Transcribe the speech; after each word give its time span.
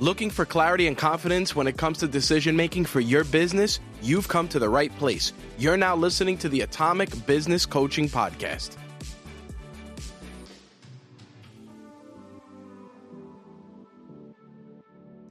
Looking 0.00 0.30
for 0.30 0.46
clarity 0.46 0.86
and 0.86 0.96
confidence 0.96 1.54
when 1.54 1.66
it 1.66 1.76
comes 1.76 1.98
to 1.98 2.08
decision 2.08 2.56
making 2.56 2.86
for 2.86 3.00
your 3.00 3.22
business? 3.24 3.80
You've 4.00 4.28
come 4.28 4.48
to 4.48 4.58
the 4.58 4.68
right 4.68 4.94
place. 4.98 5.32
You're 5.58 5.76
now 5.76 5.94
listening 5.94 6.38
to 6.38 6.48
the 6.48 6.62
Atomic 6.62 7.26
Business 7.26 7.66
Coaching 7.66 8.08
Podcast. 8.08 8.76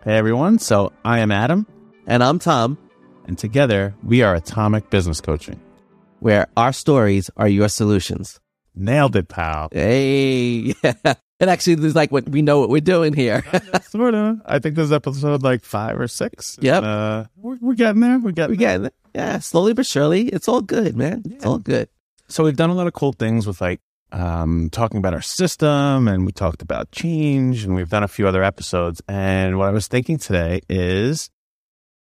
Hey 0.04 0.16
everyone, 0.18 0.60
so 0.60 0.94
I 1.04 1.20
am 1.20 1.32
Adam, 1.32 1.66
And 2.08 2.24
I'm 2.24 2.40
Tom, 2.40 2.78
and 3.26 3.38
together 3.38 3.94
we 4.04 4.22
are 4.22 4.34
Atomic 4.36 4.90
Business 4.90 5.22
Coaching. 5.22 5.60
where 6.20 6.48
our 6.58 6.74
stories 6.74 7.30
are 7.38 7.48
your 7.48 7.70
solutions. 7.70 8.40
Nailed 8.76 9.16
it, 9.16 9.30
pal. 9.30 9.70
Hey, 9.72 10.74
yeah. 10.84 11.14
It 11.40 11.48
actually 11.48 11.86
is 11.86 11.96
like 11.96 12.12
what 12.12 12.28
we 12.28 12.42
know 12.42 12.60
what 12.60 12.70
we're 12.70 12.82
doing 12.82 13.14
here. 13.14 13.44
sort 13.84 14.14
of. 14.14 14.42
I 14.46 14.60
think 14.60 14.76
this 14.76 14.86
is 14.86 14.92
episode 14.92 15.42
like 15.42 15.64
five 15.64 16.00
or 16.00 16.08
six. 16.08 16.58
Yep. 16.62 16.84
Uh, 16.84 17.26
we're, 17.38 17.58
we're 17.62 17.74
getting 17.76 18.02
there. 18.02 18.20
We're 18.20 18.32
getting 18.32 18.58
we 18.58 18.64
there. 18.64 18.80
get 18.80 18.94
yeah, 19.16 19.40
slowly 19.40 19.74
but 19.74 19.86
surely. 19.86 20.28
It's 20.28 20.48
all 20.48 20.62
good, 20.62 20.96
man. 20.96 21.24
It's 21.26 21.46
all 21.46 21.58
good. 21.58 21.90
So 22.28 22.44
we've 22.44 22.58
done 22.58 22.70
a 22.70 22.76
lot 22.76 22.88
of 22.88 22.94
cool 22.94 23.14
things 23.14 23.48
with 23.48 23.62
like 23.62 23.80
um, 24.12 24.70
talking 24.72 24.98
about 24.98 25.14
our 25.14 25.22
system, 25.22 26.08
and 26.08 26.26
we 26.26 26.32
talked 26.32 26.62
about 26.62 26.92
change, 26.92 27.64
and 27.64 27.76
we've 27.76 27.90
done 27.90 28.04
a 28.04 28.08
few 28.08 28.28
other 28.28 28.44
episodes. 28.44 29.02
And 29.08 29.58
what 29.58 29.68
I 29.68 29.72
was 29.72 29.88
thinking 29.88 30.18
today 30.18 30.62
is 30.70 31.30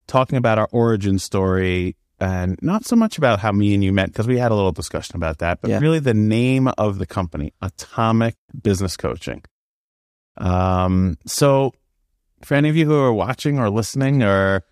talking 0.07 0.39
about 0.39 0.59
our 0.59 0.69
origin 0.71 1.19
story, 1.19 1.97
and 2.25 2.59
not 2.63 2.85
so 2.85 2.97
much 2.97 3.19
about 3.19 3.39
how 3.41 3.53
me 3.53 3.75
and 3.75 3.85
you 3.85 3.93
met 3.93 4.07
because 4.07 4.27
we 4.27 4.39
had 4.39 4.51
a 4.51 4.55
little 4.55 4.73
discussion 4.73 5.17
about 5.17 5.39
that, 5.39 5.61
but 5.61 5.71
Yeah. 5.71 5.79
really 5.79 5.99
the 6.01 6.15
name 6.15 6.69
of 6.79 6.99
the 6.99 7.07
company, 7.07 7.53
Atomic 7.63 8.35
Business 8.63 8.97
Coaching. 8.97 9.43
Um, 10.37 11.17
so 11.27 11.73
for 12.43 12.55
any 12.55 12.69
of 12.69 12.77
you 12.77 12.87
who 12.87 12.97
are 12.99 13.13
watching 13.13 13.59
or 13.59 13.71
listening, 13.71 14.23
or 14.23 14.65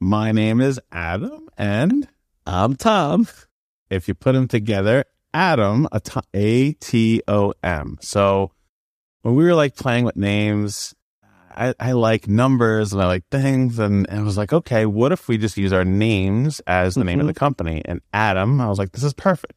my 0.00 0.32
name 0.32 0.60
is 0.60 0.80
Adam, 0.92 1.48
and 1.58 2.08
I'm 2.46 2.76
Tom. 2.76 3.26
if 3.90 4.06
you 4.08 4.14
put 4.14 4.32
them 4.32 4.46
together, 4.48 5.04
Adam, 5.34 5.88
A 6.34 6.72
T 6.74 7.22
O 7.28 7.52
M. 7.62 7.98
So 8.00 8.52
when 9.22 9.34
we 9.34 9.44
were 9.44 9.54
like 9.54 9.76
playing 9.76 10.04
with 10.04 10.16
names, 10.16 10.94
I, 11.50 11.74
I 11.80 11.92
like 11.92 12.28
numbers 12.28 12.92
and 12.92 13.02
I 13.02 13.06
like 13.06 13.24
things. 13.30 13.78
And, 13.78 14.08
and 14.08 14.20
I 14.20 14.22
was 14.22 14.36
like, 14.36 14.52
okay, 14.52 14.86
what 14.86 15.12
if 15.12 15.28
we 15.28 15.38
just 15.38 15.56
use 15.56 15.72
our 15.72 15.84
names 15.84 16.60
as 16.66 16.94
the 16.94 17.04
name 17.04 17.20
of 17.20 17.26
the 17.26 17.32
mm-hmm. 17.32 17.38
company? 17.38 17.82
And 17.84 18.00
Adam, 18.12 18.60
I 18.60 18.68
was 18.68 18.78
like, 18.78 18.92
this 18.92 19.04
is 19.04 19.14
perfect. 19.14 19.54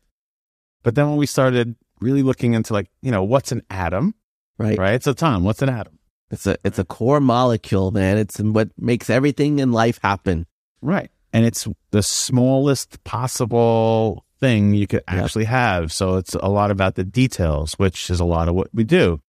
But 0.83 0.95
then 0.95 1.08
when 1.09 1.17
we 1.17 1.25
started 1.25 1.75
really 2.02 2.23
looking 2.23 2.53
into 2.53 2.73
like, 2.73 2.89
you 3.02 3.11
know, 3.11 3.23
what's 3.23 3.52
an 3.52 3.61
atom, 3.69 4.16
Right. 4.58 4.77
right? 4.77 5.02
So, 5.02 5.13
Tom, 5.13 5.44
what's 5.44 5.61
an 5.61 5.69
atom? 5.69 5.97
It's 6.30 6.47
a 6.47 6.58
it's 6.63 6.80
a 6.80 6.83
core 6.83 7.19
molecule, 7.19 7.91
man. 7.91 8.17
It's 8.17 8.39
what 8.39 8.69
makes 8.78 9.09
everything 9.09 9.59
in 9.59 9.72
life 9.72 10.00
happen. 10.02 10.47
Right. 10.81 11.11
And 11.31 11.45
it's 11.45 11.67
the 11.91 12.03
smallest 12.03 13.03
possible 13.03 14.25
thing 14.39 14.73
you 14.73 14.88
could 14.88 15.03
Yep. 15.07 15.23
actually 15.23 15.45
have. 15.45 15.91
So 15.91 16.17
it's 16.17 16.33
a 16.35 16.50
lot 16.50 16.72
about 16.72 16.95
the 16.95 17.03
details, 17.03 17.73
which 17.73 18.09
is 18.09 18.19
a 18.19 18.25
lot 18.25 18.47
of 18.50 18.55
what 18.55 18.67
we 18.73 18.83
do. 18.83 19.22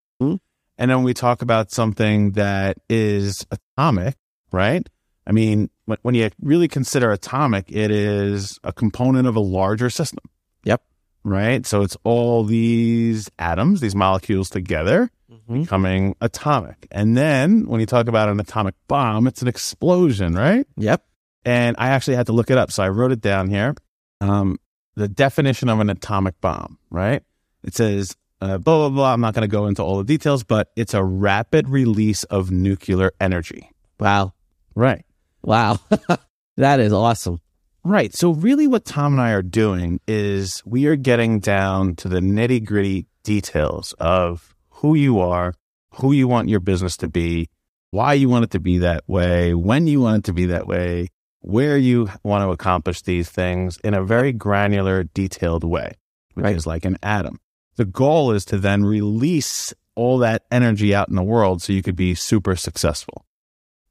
And 0.79 0.91
then 0.91 1.03
we 1.03 1.15
talk 1.15 1.43
about 1.43 1.71
something 1.71 2.33
that 2.33 2.79
is 2.89 3.47
atomic, 3.51 4.17
right? 4.53 4.89
I 5.27 5.33
mean, 5.33 5.71
when, 5.87 5.99
when 6.03 6.15
you 6.15 6.31
really 6.41 6.69
consider 6.69 7.13
atomic, 7.13 7.71
it 7.71 7.91
is 7.91 8.59
a 8.65 8.73
component 8.73 9.27
of 9.29 9.37
a 9.37 9.41
larger 9.41 9.89
system. 9.91 10.25
Yep. 10.65 10.83
Right. 11.23 11.65
So 11.65 11.83
it's 11.83 11.97
all 12.05 12.45
these 12.45 13.31
atoms, 13.39 13.81
these 13.81 13.95
molecules 13.95 14.51
together 14.51 15.11
Mm-hmm. 15.33 15.63
becoming 15.63 16.15
atomic. 16.21 16.87
And 16.93 17.17
then 17.17 17.67
when 17.67 17.81
you 17.81 17.87
talk 17.87 18.07
about 18.09 18.29
an 18.29 18.39
atomic 18.39 18.75
bomb, 18.87 19.27
it's 19.27 19.43
an 19.43 19.49
explosion, 19.49 20.35
right? 20.35 20.65
Yep. 20.77 21.03
and 21.45 21.75
I 21.79 21.89
actually 21.89 22.17
had 22.17 22.27
to 22.27 22.33
look 22.33 22.51
it 22.51 22.59
up. 22.59 22.71
So 22.71 22.83
I 22.85 22.89
wrote 22.91 23.11
it 23.11 23.21
down 23.21 23.49
here. 23.49 23.75
Um, 24.21 24.61
the 24.95 25.09
definition 25.09 25.69
of 25.71 25.81
an 25.81 25.91
atomic 25.91 26.41
bomb, 26.41 26.79
right? 26.89 27.23
It 27.65 27.75
says, 27.75 28.17
uh, 28.41 28.59
blah, 28.59 28.79
blah, 28.79 28.89
blah. 28.89 29.13
I'm 29.13 29.21
not 29.21 29.35
going 29.35 29.49
to 29.49 29.53
go 29.53 29.67
into 29.67 29.83
all 29.83 29.99
the 29.99 30.05
details, 30.05 30.45
but 30.45 30.71
it's 30.77 30.95
a 30.95 31.03
rapid 31.05 31.69
release 31.69 32.25
of 32.25 32.51
nuclear 32.51 33.13
energy. 33.21 33.71
Wow. 33.99 34.33
Right. 34.75 35.05
Wow. 35.43 35.79
that 36.57 36.81
is 36.81 36.93
awesome. 36.93 37.41
Right. 37.85 38.15
So, 38.15 38.31
really, 38.31 38.67
what 38.67 38.85
Tom 38.85 39.13
and 39.15 39.21
I 39.23 39.33
are 39.33 39.43
doing 39.43 40.01
is 40.09 40.63
we 40.65 40.87
are 40.87 40.97
getting 40.97 41.39
down 41.39 41.97
to 41.97 42.09
the 42.09 42.21
nitty 42.21 42.65
gritty 42.65 43.07
details 43.23 43.95
of 44.01 44.55
who 44.71 44.95
you 44.95 45.21
are, 45.21 45.55
who 45.95 46.13
you 46.13 46.27
want 46.27 46.49
your 46.49 46.61
business 46.61 46.97
to 46.99 47.09
be, 47.09 47.49
why 47.91 48.15
you 48.15 48.29
want 48.29 48.45
it 48.45 48.51
to 48.53 48.61
be 48.61 48.79
that 48.79 49.05
way, 49.07 49.55
when 49.55 49.87
you 49.87 50.01
want 50.01 50.19
it 50.19 50.25
to 50.25 50.33
be 50.33 50.47
that 50.47 50.67
way, 50.67 51.09
where 51.41 51.77
you 51.77 52.09
want 52.23 52.43
to 52.43 52.51
accomplish 52.51 53.03
these 53.03 53.29
things 53.29 53.79
in 53.85 53.93
a 53.95 54.03
very 54.03 54.33
granular, 54.33 55.05
detailed 55.05 55.63
way, 55.63 55.93
which 56.33 56.45
Right. 56.45 56.57
is 56.57 56.67
like 56.67 56.85
an 56.87 56.97
atom. 57.03 57.39
The 57.77 57.85
goal 57.85 58.31
is 58.31 58.45
to 58.47 58.59
then 58.59 58.85
release 58.85 59.75
all 59.95 60.19
that 60.19 60.45
energy 60.51 60.95
out 60.95 61.09
in 61.09 61.15
the 61.15 61.23
world 61.23 61.63
so 61.63 61.73
you 61.73 61.83
could 61.83 61.97
be 61.97 62.15
super 62.15 62.57
successful. 62.57 63.25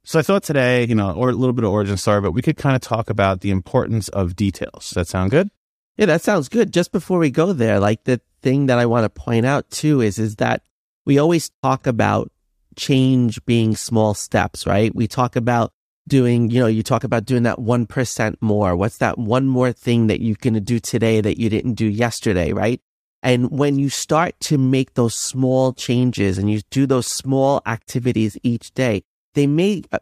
So 0.05 0.19
I 0.19 0.21
thought 0.21 0.43
today, 0.43 0.85
you 0.85 0.95
know, 0.95 1.11
or 1.11 1.29
a 1.29 1.33
little 1.33 1.53
bit 1.53 1.63
of 1.63 1.71
origin 1.71 1.95
story, 1.95 2.21
but 2.21 2.33
we 2.33 2.41
could 2.41 2.57
kind 2.57 2.75
of 2.75 2.81
talk 2.81 3.09
about 3.09 3.41
the 3.41 3.51
importance 3.51 4.09
of 4.09 4.35
details. 4.35 4.89
Does 4.89 4.95
that 4.95 5.07
sound 5.07 5.31
good? 5.31 5.49
Yeah, 5.97 6.07
that 6.07 6.21
sounds 6.21 6.49
good. 6.49 6.73
Just 6.73 6.91
before 6.91 7.19
we 7.19 7.29
go 7.29 7.53
there, 7.53 7.79
like 7.79 8.03
the 8.03 8.19
thing 8.41 8.65
that 8.65 8.79
I 8.79 8.85
want 8.85 9.05
to 9.05 9.09
point 9.09 9.45
out 9.45 9.69
too 9.69 10.01
is 10.01 10.19
is 10.19 10.37
that 10.37 10.63
we 11.05 11.19
always 11.19 11.51
talk 11.61 11.87
about 11.87 12.31
change 12.75 13.43
being 13.45 13.75
small 13.75 14.13
steps, 14.13 14.65
right? 14.65 14.93
We 14.93 15.07
talk 15.07 15.35
about 15.35 15.71
doing, 16.07 16.49
you 16.49 16.59
know, 16.59 16.67
you 16.67 16.83
talk 16.83 17.03
about 17.03 17.25
doing 17.25 17.43
that 17.43 17.59
1% 17.59 18.35
more. 18.41 18.75
What's 18.75 18.97
that 18.97 19.17
one 19.17 19.47
more 19.47 19.71
thing 19.71 20.07
that 20.07 20.21
you're 20.21 20.35
going 20.41 20.53
to 20.55 20.59
do 20.59 20.79
today 20.79 21.21
that 21.21 21.39
you 21.39 21.49
didn't 21.49 21.75
do 21.75 21.85
yesterday, 21.85 22.51
right? 22.51 22.81
And 23.23 23.49
when 23.49 23.79
you 23.79 23.89
start 23.89 24.37
to 24.41 24.57
make 24.57 24.95
those 24.95 25.15
small 25.15 25.71
changes 25.71 26.37
and 26.37 26.51
you 26.51 26.59
do 26.69 26.85
those 26.85 27.07
small 27.07 27.61
activities 27.65 28.37
each 28.43 28.73
day, 28.73 29.03
they 29.33 29.47
may 29.47 29.83
uh, 29.93 29.99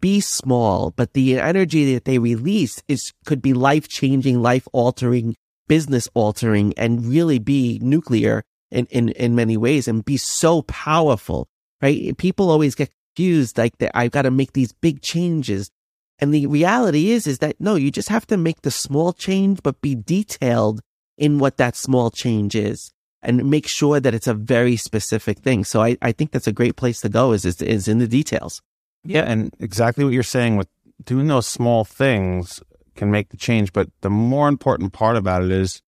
be 0.00 0.20
small, 0.20 0.90
but 0.90 1.14
the 1.14 1.40
energy 1.40 1.94
that 1.94 2.04
they 2.04 2.18
release 2.18 2.82
is 2.86 3.14
could 3.24 3.40
be 3.40 3.54
life 3.54 3.88
changing, 3.88 4.42
life 4.42 4.68
altering, 4.74 5.34
business 5.66 6.10
altering, 6.12 6.74
and 6.76 7.06
really 7.06 7.38
be 7.38 7.78
nuclear 7.82 8.44
in, 8.70 8.84
in, 8.90 9.08
in 9.10 9.34
many 9.34 9.56
ways 9.56 9.88
and 9.88 10.04
be 10.04 10.18
so 10.18 10.60
powerful, 10.62 11.48
right? 11.80 12.16
People 12.18 12.50
always 12.50 12.74
get 12.74 12.90
confused, 13.16 13.56
like 13.56 13.78
that 13.78 13.92
I've 13.94 14.10
got 14.10 14.22
to 14.22 14.30
make 14.30 14.52
these 14.52 14.72
big 14.72 15.00
changes. 15.00 15.70
And 16.18 16.34
the 16.34 16.46
reality 16.46 17.12
is, 17.12 17.26
is 17.26 17.38
that 17.38 17.56
no, 17.58 17.76
you 17.76 17.90
just 17.90 18.10
have 18.10 18.26
to 18.26 18.36
make 18.36 18.60
the 18.60 18.70
small 18.70 19.14
change, 19.14 19.60
but 19.62 19.80
be 19.80 19.94
detailed 19.94 20.82
in 21.18 21.38
what 21.38 21.58
that 21.58 21.76
small 21.76 22.10
change 22.10 22.54
is 22.54 22.92
and 23.20 23.50
make 23.50 23.66
sure 23.66 24.00
that 24.00 24.14
it's 24.14 24.28
a 24.28 24.34
very 24.34 24.76
specific 24.76 25.40
thing. 25.40 25.64
So 25.64 25.82
I, 25.82 25.98
I 26.00 26.12
think 26.12 26.30
that's 26.30 26.46
a 26.46 26.52
great 26.52 26.76
place 26.76 27.00
to 27.02 27.08
go 27.08 27.32
is, 27.32 27.44
is, 27.44 27.60
is 27.60 27.88
in 27.88 27.98
the 27.98 28.06
details. 28.06 28.62
Yeah. 29.04 29.24
And 29.26 29.52
exactly 29.58 30.04
what 30.04 30.12
you're 30.12 30.22
saying 30.22 30.56
with 30.56 30.68
doing 31.04 31.26
those 31.26 31.46
small 31.46 31.84
things 31.84 32.62
can 32.94 33.10
make 33.10 33.30
the 33.30 33.36
change. 33.36 33.72
But 33.72 33.90
the 34.00 34.10
more 34.10 34.48
important 34.48 34.92
part 34.92 35.16
about 35.16 35.42
it 35.42 35.50
is 35.50 35.82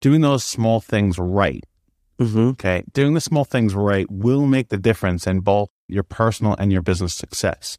doing 0.00 0.20
those 0.20 0.44
small 0.44 0.80
things 0.80 1.18
right. 1.18 1.64
Mm-hmm. 2.18 2.48
Okay. 2.50 2.82
Doing 2.92 3.14
the 3.14 3.20
small 3.20 3.44
things 3.44 3.74
right 3.74 4.10
will 4.10 4.46
make 4.46 4.68
the 4.68 4.78
difference 4.78 5.26
in 5.26 5.40
both 5.40 5.70
your 5.86 6.02
personal 6.02 6.56
and 6.58 6.72
your 6.72 6.82
business 6.82 7.14
success. 7.14 7.78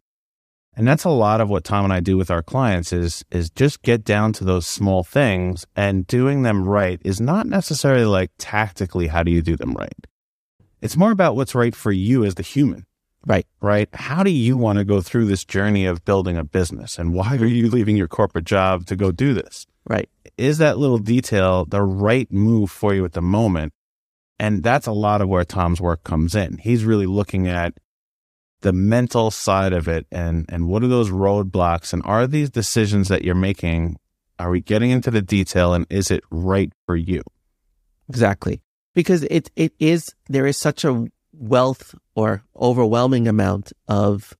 And 0.77 0.87
that's 0.87 1.05
a 1.05 1.09
lot 1.09 1.41
of 1.41 1.49
what 1.49 1.63
Tom 1.63 1.85
and 1.85 1.91
I 1.91 1.99
do 2.01 2.17
with 2.17 2.29
our 2.29 2.43
clients 2.43 2.93
is, 2.93 3.25
is 3.31 3.49
just 3.49 3.81
get 3.81 4.05
down 4.05 4.31
to 4.33 4.43
those 4.43 4.67
small 4.67 5.03
things 5.03 5.65
and 5.75 6.05
doing 6.05 6.43
them 6.43 6.65
right 6.69 7.01
is 7.03 7.19
not 7.19 7.47
necessarily 7.47 8.05
like 8.05 8.29
tactically, 8.37 9.07
how 9.07 9.23
do 9.23 9.31
you 9.31 9.41
do 9.41 9.55
them 9.57 9.73
right? 9.73 10.05
It's 10.79 10.95
more 10.95 11.09
about 11.11 11.35
what's 11.35 11.55
right 11.55 11.75
for 11.75 11.91
you 11.91 12.23
as 12.23 12.35
the 12.35 12.43
human, 12.43 12.85
Right. 13.25 13.47
right? 13.59 13.89
How 13.91 14.21
do 14.21 14.29
you 14.29 14.55
want 14.55 14.77
to 14.77 14.85
go 14.85 15.01
through 15.01 15.25
this 15.25 15.43
journey 15.43 15.87
of 15.87 16.05
building 16.05 16.37
a 16.37 16.43
business? 16.43 16.99
And 16.99 17.11
why 17.11 17.37
are 17.37 17.45
you 17.47 17.69
leaving 17.71 17.97
your 17.97 18.07
corporate 18.07 18.45
job 18.45 18.85
to 18.85 18.95
go 18.95 19.11
do 19.11 19.33
this? 19.33 19.65
Right. 19.89 20.09
is 20.37 20.59
that 20.59 20.77
little 20.77 20.99
detail 20.99 21.65
the 21.65 21.81
right 21.81 22.31
move 22.31 22.69
for 22.69 22.93
you 22.93 23.03
at 23.03 23.13
the 23.13 23.21
moment? 23.21 23.73
And 24.37 24.61
that's 24.61 24.85
a 24.85 24.91
lot 24.91 25.21
of 25.21 25.27
where 25.29 25.43
Tom's 25.43 25.81
work 25.81 26.03
comes 26.03 26.35
in. 26.35 26.59
He's 26.59 26.85
really 26.85 27.07
looking 27.07 27.47
at 27.47 27.73
the 28.67 28.73
mental 28.73 29.31
side 29.31 29.71
of 29.71 29.87
it 29.87 30.05
and, 30.11 30.45
and 30.49 30.67
what 30.67 30.83
are 30.83 30.89
those 30.89 31.09
roadblocks 31.09 31.93
and 31.93 32.01
are 32.03 32.27
these 32.27 32.49
decisions 32.49 33.07
that 33.07 33.23
you're 33.23 33.33
making? 33.33 33.95
Are 34.39 34.49
we 34.49 34.59
getting 34.59 34.91
into 34.91 35.09
the 35.09 35.21
detail 35.21 35.73
and 35.73 35.87
is 35.89 36.11
it 36.11 36.21
right 36.29 36.69
for 36.85 36.97
you? 36.97 37.23
Exactly. 38.09 38.61
Because 38.93 39.23
it, 39.23 39.49
it 39.55 39.71
is, 39.79 40.13
there 40.27 40.45
is 40.45 40.57
such 40.57 40.83
a 40.83 41.07
wealth 41.31 41.95
or 42.13 42.43
overwhelming 42.57 43.29
amount 43.29 43.71
of 43.87 44.35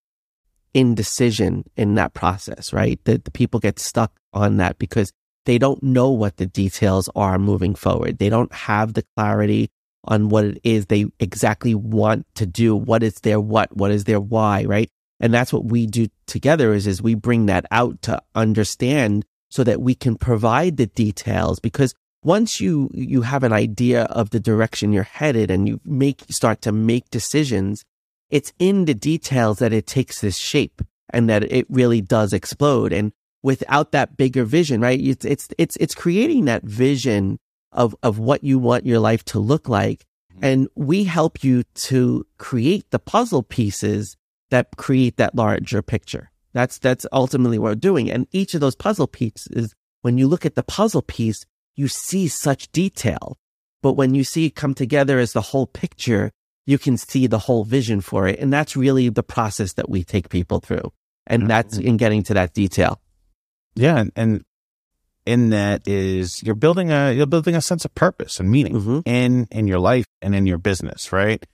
indecision 0.74 1.64
in 1.78 1.96
that 1.96 2.14
process, 2.14 2.74
right? 2.74 3.00
That 3.06 3.24
the 3.24 3.32
people 3.32 3.62
get 3.62 3.80
stuck 3.80 4.12
on 4.34 4.58
that 4.58 4.78
because 4.78 5.14
they 5.46 5.58
don't 5.58 5.82
know 5.82 6.10
what 6.10 6.36
the 6.36 6.48
details 6.48 7.10
are 7.16 7.40
moving 7.40 7.76
forward. 7.76 8.18
They 8.18 8.28
don't 8.28 8.54
have 8.54 8.94
the 8.94 9.06
clarity 9.16 9.70
on 10.04 10.30
what 10.30 10.46
it 10.46 10.62
is 10.64 10.86
they 10.86 11.06
exactly 11.20 11.76
want 11.76 12.26
to 12.36 12.46
do. 12.46 12.76
What 12.76 13.04
is 13.04 13.16
their 13.16 13.40
what? 13.40 13.76
What 13.76 13.92
is 13.92 14.06
their 14.06 14.20
why, 14.20 14.64
right? 14.66 14.90
And 15.20 15.34
that's 15.34 15.52
what 15.52 15.66
we 15.66 15.88
do 15.88 16.08
together 16.28 16.74
is, 16.74 16.88
is 16.88 17.02
we 17.02 17.16
bring 17.16 17.48
that 17.48 17.66
out 17.72 18.02
to 18.04 18.22
understand 18.36 19.26
so 19.50 19.64
that 19.64 19.82
we 19.82 19.96
can 19.96 20.16
provide 20.16 20.78
the 20.78 20.88
details 20.88 21.60
because 21.60 21.94
once 22.24 22.60
you, 22.60 22.90
you 22.94 23.22
have 23.22 23.44
an 23.44 23.54
idea 23.54 24.04
of 24.04 24.32
the 24.32 24.40
direction 24.40 24.92
you're 24.92 25.04
headed 25.04 25.50
and 25.50 25.68
you 25.68 25.80
make, 25.86 26.24
start 26.30 26.62
to 26.62 26.72
make 26.72 27.10
decisions, 27.10 27.84
it's 28.30 28.54
in 28.60 28.86
the 28.86 28.94
details 28.94 29.60
that 29.60 29.74
it 29.74 29.88
takes 29.88 30.22
this 30.22 30.38
shape 30.38 30.82
and 31.12 31.30
that 31.30 31.44
it 31.52 31.66
really 31.70 32.02
does 32.02 32.34
explode. 32.34 32.92
And 32.92 33.14
without 33.44 33.92
that 33.94 34.18
bigger 34.18 34.44
vision, 34.44 34.82
right? 34.82 35.00
It's, 35.00 35.26
it's, 35.26 35.48
it's, 35.58 35.78
it's 35.78 35.96
creating 35.96 36.46
that 36.46 36.64
vision 36.64 37.40
of, 37.78 37.96
of 38.04 38.20
what 38.20 38.44
you 38.44 38.60
want 38.60 38.86
your 38.86 39.00
life 39.00 39.24
to 39.26 39.40
look 39.40 39.70
like. 39.70 40.06
Mm-hmm. 40.34 40.46
And 40.46 40.68
we 40.76 41.06
help 41.06 41.44
you 41.44 41.64
to 41.76 42.26
create 42.38 42.90
the 42.90 43.00
puzzle 43.00 43.44
pieces 43.44 44.18
that 44.50 44.76
create 44.76 45.18
that 45.18 45.36
larger 45.36 45.82
picture. 45.82 46.32
That's, 46.54 46.80
that's 46.80 47.06
ultimately 47.14 47.60
what 47.60 47.70
we're 47.70 47.76
doing. 47.76 48.12
And 48.12 48.28
each 48.32 48.54
of 48.54 48.62
those 48.62 48.76
puzzle 48.76 49.08
pieces, 49.08 49.76
when 50.02 50.18
you 50.18 50.28
look 50.28 50.46
at 50.46 50.56
the 50.56 50.64
puzzle 50.64 51.04
piece, 51.04 51.46
you 51.76 51.88
see 51.88 52.28
such 52.28 52.72
detail. 52.72 53.38
But 53.84 53.94
when 53.94 54.16
you 54.16 54.24
see 54.24 54.48
it 54.48 54.56
come 54.56 54.74
together 54.74 55.20
as 55.20 55.34
the 55.34 55.42
whole 55.42 55.68
picture, 55.68 56.32
you 56.66 56.78
can 56.78 56.98
see 56.98 57.28
the 57.28 57.40
whole 57.40 57.64
vision 57.64 58.02
for 58.02 58.28
it. 58.28 58.40
And 58.40 58.52
that's 58.52 58.76
really 58.76 59.10
the 59.10 59.24
process 59.24 59.74
that 59.74 59.90
we 59.90 60.04
take 60.04 60.30
people 60.30 60.60
through. 60.60 60.92
And 61.28 61.50
that's 61.50 61.78
in 61.78 61.98
getting 61.98 62.24
to 62.24 62.34
that 62.34 62.54
detail. 62.54 63.02
Yeah. 63.76 63.98
And, 63.98 64.12
and 64.16 64.44
in 65.28 65.50
that 65.50 65.88
is 65.88 66.42
you're 66.42 66.56
building 66.56 66.92
a, 66.92 67.12
you're 67.12 67.26
building 67.26 67.56
a 67.56 67.62
sense 67.62 67.84
of 67.84 67.94
purpose 67.94 68.40
and 68.40 68.50
meaning 68.50 68.74
mm-hmm. 68.74 69.00
in, 69.06 69.48
in 69.52 69.68
your 69.68 69.80
life 69.80 70.06
and 70.22 70.34
in 70.34 70.48
your 70.48 70.58
business, 70.58 71.12
right? 71.12 71.46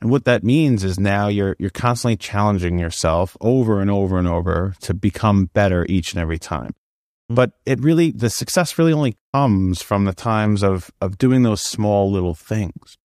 And 0.00 0.10
what 0.10 0.24
that 0.24 0.44
means 0.44 0.84
is 0.84 0.98
now 0.98 1.28
you're, 1.28 1.56
you're 1.58 1.70
constantly 1.70 2.16
challenging 2.16 2.78
yourself 2.78 3.36
over 3.40 3.80
and 3.80 3.90
over 3.90 4.16
and 4.16 4.28
over 4.28 4.74
to 4.82 4.94
become 4.94 5.46
better 5.46 5.84
each 5.88 6.12
and 6.12 6.22
every 6.22 6.38
time. 6.38 6.70
Mm-hmm. 6.70 7.34
But 7.34 7.52
it 7.66 7.80
really, 7.80 8.12
the 8.12 8.30
success 8.30 8.78
really 8.78 8.92
only 8.92 9.16
comes 9.34 9.82
from 9.82 10.04
the 10.04 10.14
times 10.14 10.62
of, 10.62 10.90
of 11.00 11.18
doing 11.18 11.42
those 11.42 11.60
small 11.60 12.10
little 12.10 12.34
things, 12.34 12.96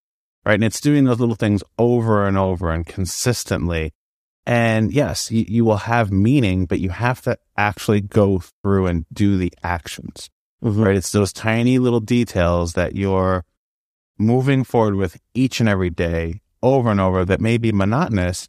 right? 0.45 0.53
And 0.53 0.63
it's 0.63 0.79
doing 0.79 1.05
those 1.05 1.19
little 1.19 1.35
things 1.35 1.63
over 1.79 2.27
and 2.27 2.37
over 2.37 2.69
and 2.69 2.85
consistently. 2.85 3.91
And 4.45 4.93
yes, 4.93 5.31
you, 5.31 5.45
you 5.47 5.65
will 5.65 5.77
have 5.77 6.11
meaning, 6.11 6.65
but 6.65 6.79
you 6.79 6.89
have 6.89 7.21
to 7.23 7.37
actually 7.57 8.01
go 8.01 8.41
through 8.61 8.85
and 8.87 9.05
do 9.11 9.37
the 9.37 9.51
actions, 9.63 10.29
mm-hmm. 10.63 10.83
right? 10.83 10.95
It's 10.95 11.11
those 11.11 11.33
tiny 11.33 11.79
little 11.79 11.99
details 11.99 12.73
that 12.73 12.95
you're 12.95 13.43
moving 14.17 14.63
forward 14.63 14.95
with 14.95 15.19
each 15.33 15.59
and 15.59 15.67
every 15.67 15.89
day 15.89 16.41
over 16.61 16.89
and 16.89 16.99
over 16.99 17.25
that 17.25 17.41
may 17.41 17.57
be 17.57 17.71
monotonous 17.71 18.47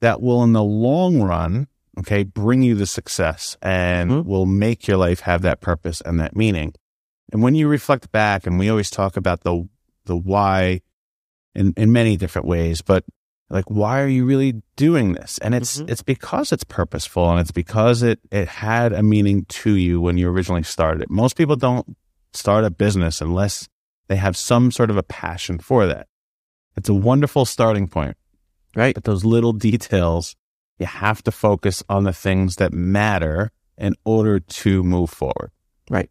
that 0.00 0.20
will 0.20 0.42
in 0.44 0.52
the 0.52 0.62
long 0.62 1.22
run 1.22 1.66
okay 1.98 2.22
bring 2.22 2.62
you 2.62 2.74
the 2.74 2.86
success 2.86 3.56
and 3.62 4.10
mm-hmm. 4.10 4.28
will 4.28 4.46
make 4.46 4.86
your 4.86 4.96
life 4.96 5.20
have 5.20 5.42
that 5.42 5.60
purpose 5.60 6.00
and 6.02 6.20
that 6.20 6.36
meaning 6.36 6.72
and 7.32 7.42
when 7.42 7.54
you 7.54 7.66
reflect 7.66 8.12
back 8.12 8.46
and 8.46 8.58
we 8.58 8.68
always 8.68 8.90
talk 8.90 9.16
about 9.16 9.42
the 9.42 9.66
the 10.04 10.16
why 10.16 10.80
in 11.54 11.72
in 11.76 11.90
many 11.90 12.16
different 12.16 12.46
ways 12.46 12.82
but 12.82 13.04
like 13.50 13.64
why 13.70 14.00
are 14.00 14.08
you 14.08 14.24
really 14.24 14.62
doing 14.76 15.12
this 15.12 15.38
and 15.38 15.54
it's 15.54 15.78
mm-hmm. 15.78 15.90
it's 15.90 16.02
because 16.02 16.52
it's 16.52 16.64
purposeful 16.64 17.30
and 17.30 17.40
it's 17.40 17.50
because 17.50 18.02
it 18.02 18.20
it 18.30 18.48
had 18.48 18.92
a 18.92 19.02
meaning 19.02 19.44
to 19.46 19.74
you 19.74 20.00
when 20.00 20.18
you 20.18 20.28
originally 20.28 20.62
started 20.62 21.02
it 21.02 21.10
most 21.10 21.36
people 21.36 21.56
don't 21.56 21.96
start 22.32 22.64
a 22.64 22.70
business 22.70 23.20
unless 23.20 23.68
they 24.08 24.16
have 24.16 24.36
some 24.36 24.70
sort 24.70 24.90
of 24.90 24.96
a 24.96 25.02
passion 25.02 25.58
for 25.58 25.86
that 25.86 26.06
it's 26.78 26.88
a 26.88 26.94
wonderful 26.94 27.44
starting 27.44 27.88
point, 27.88 28.16
right? 28.76 28.94
But 28.94 29.02
those 29.02 29.24
little 29.24 29.52
details, 29.52 30.36
you 30.78 30.86
have 30.86 31.22
to 31.24 31.32
focus 31.32 31.82
on 31.88 32.04
the 32.04 32.12
things 32.12 32.56
that 32.56 32.72
matter 32.72 33.50
in 33.76 33.96
order 34.04 34.38
to 34.38 34.84
move 34.84 35.10
forward. 35.10 35.50
Right. 35.90 36.08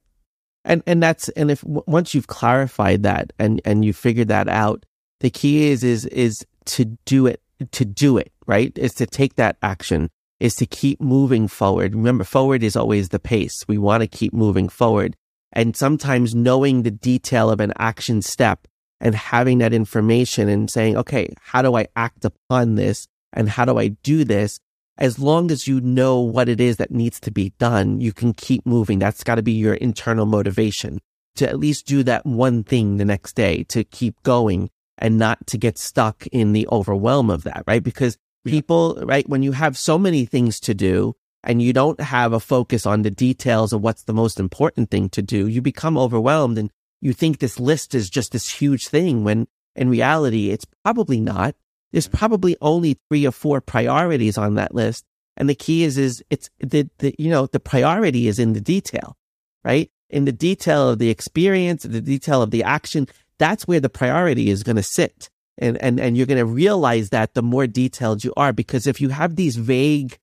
And, 0.66 0.84
and 0.86 1.02
that's, 1.02 1.30
and 1.30 1.50
if 1.50 1.64
once 1.64 2.14
you've 2.14 2.28
clarified 2.28 3.04
that 3.04 3.32
and, 3.40 3.62
and 3.64 3.86
you 3.86 3.94
figured 3.94 4.28
that 4.28 4.50
out, 4.50 4.86
the 5.22 5.30
key 5.30 5.70
is, 5.70 5.86
is, 5.86 6.06
is 6.08 6.46
to 6.68 6.86
do 7.06 7.28
it, 7.28 7.42
to 7.72 7.86
do 7.86 8.18
it, 8.18 8.32
right? 8.46 8.72
Is 8.78 8.94
to 8.96 9.06
take 9.06 9.36
that 9.36 9.58
action, 9.62 10.10
is 10.40 10.56
to 10.56 10.66
keep 10.66 11.02
moving 11.02 11.48
forward. 11.48 11.96
Remember, 11.96 12.24
forward 12.24 12.64
is 12.64 12.76
always 12.76 13.10
the 13.10 13.20
pace. 13.20 13.66
We 13.68 13.78
want 13.78 14.02
to 14.02 14.08
keep 14.08 14.34
moving 14.34 14.70
forward. 14.70 15.16
And 15.54 15.76
sometimes 15.76 16.36
knowing 16.36 16.84
the 16.84 16.92
detail 16.92 17.50
of 17.50 17.60
an 17.60 17.74
action 17.78 18.22
step 18.22 18.68
and 19.00 19.16
having 19.16 19.60
that 19.60 19.74
information 19.74 20.50
and 20.50 20.70
saying, 20.70 20.98
okay, 20.98 21.34
how 21.42 21.62
do 21.62 21.76
I 21.76 21.88
act 21.96 22.26
upon 22.26 22.76
this? 22.76 23.08
And 23.34 23.50
how 23.50 23.66
do 23.66 23.78
I 23.78 23.90
do 23.90 24.24
this? 24.24 24.60
As 24.98 25.20
long 25.20 25.52
as 25.52 25.68
you 25.68 25.80
know 25.80 26.20
what 26.20 26.50
it 26.50 26.60
is 26.60 26.78
that 26.78 26.92
needs 26.92 27.20
to 27.22 27.32
be 27.32 27.54
done, 27.60 28.02
you 28.02 28.12
can 28.12 28.34
keep 28.34 28.66
moving. 28.66 29.00
That's 29.00 29.24
got 29.24 29.36
to 29.36 29.44
be 29.44 29.54
your 29.54 29.76
internal 29.76 30.26
motivation 30.26 31.00
to 31.36 31.48
at 31.48 31.60
least 31.60 31.86
do 31.86 32.04
that 32.04 32.26
one 32.26 32.64
thing 32.64 32.98
the 32.98 33.06
next 33.06 33.34
day 33.34 33.64
to 33.66 33.84
keep 33.84 34.22
going 34.24 34.70
and 34.98 35.18
not 35.18 35.46
to 35.48 35.58
get 35.58 35.78
stuck 35.78 36.26
in 36.28 36.54
the 36.54 36.68
overwhelm 36.72 37.30
of 37.30 37.44
that, 37.44 37.64
right? 37.68 37.84
Because 37.84 38.18
people, 38.46 39.02
right, 39.04 39.28
when 39.28 39.44
you 39.44 39.52
have 39.52 39.78
so 39.78 39.98
many 39.98 40.26
things 40.26 40.60
to 40.62 40.74
do 40.74 41.16
and 41.44 41.62
you 41.62 41.74
don't 41.74 42.00
have 42.00 42.34
a 42.34 42.40
focus 42.40 42.86
on 42.86 43.02
the 43.02 43.12
details 43.12 43.74
of 43.74 43.82
what's 43.82 44.04
the 44.04 44.14
most 44.14 44.40
important 44.40 44.90
thing 44.90 45.10
to 45.10 45.22
do, 45.22 45.48
you 45.48 45.62
become 45.62 45.98
overwhelmed 45.98 46.58
and 46.58 46.72
you 47.02 47.14
think 47.14 47.40
this 47.40 47.60
list 47.60 47.94
is 47.94 48.10
just 48.10 48.32
this 48.32 48.50
huge 48.50 48.88
thing 48.88 49.24
when 49.24 49.48
in 49.78 49.90
reality, 49.90 50.50
it's 50.50 50.66
probably 50.84 51.22
not. 51.22 51.56
There's 51.92 52.08
probably 52.08 52.58
only 52.62 52.98
three 53.08 53.26
or 53.26 53.32
four 53.32 53.62
priorities 53.62 54.38
on 54.38 54.56
that 54.56 54.74
list. 54.74 55.06
And 55.38 55.48
the 55.48 55.56
key 55.56 55.84
is, 55.84 55.98
is 55.98 56.24
it's 56.30 56.50
the, 56.60 56.90
the, 56.98 57.16
you 57.20 57.30
know, 57.30 57.46
the 57.46 57.60
priority 57.60 58.28
is 58.28 58.40
in 58.40 58.54
the 58.54 58.60
detail, 58.60 59.16
right? 59.64 59.90
In 60.10 60.26
the 60.26 60.32
detail 60.32 60.90
of 60.90 61.00
the 61.00 61.10
experience, 61.10 61.84
the 61.84 62.02
detail 62.02 62.42
of 62.42 62.50
the 62.52 62.64
action. 62.64 63.08
That's 63.40 63.68
where 63.68 63.80
the 63.80 63.90
priority 63.90 64.50
is 64.50 64.64
going 64.64 64.76
to 64.78 64.84
sit. 64.84 65.30
And, 65.60 65.82
and, 65.82 66.00
and 66.00 66.16
you're 66.16 66.28
going 66.28 66.38
to 66.38 66.46
realize 66.46 67.10
that 67.10 67.34
the 67.34 67.42
more 67.42 67.66
detailed 67.68 68.24
you 68.24 68.34
are, 68.38 68.54
because 68.54 68.86
if 68.86 69.02
you 69.02 69.10
have 69.10 69.36
these 69.36 69.56
vague 69.56 70.18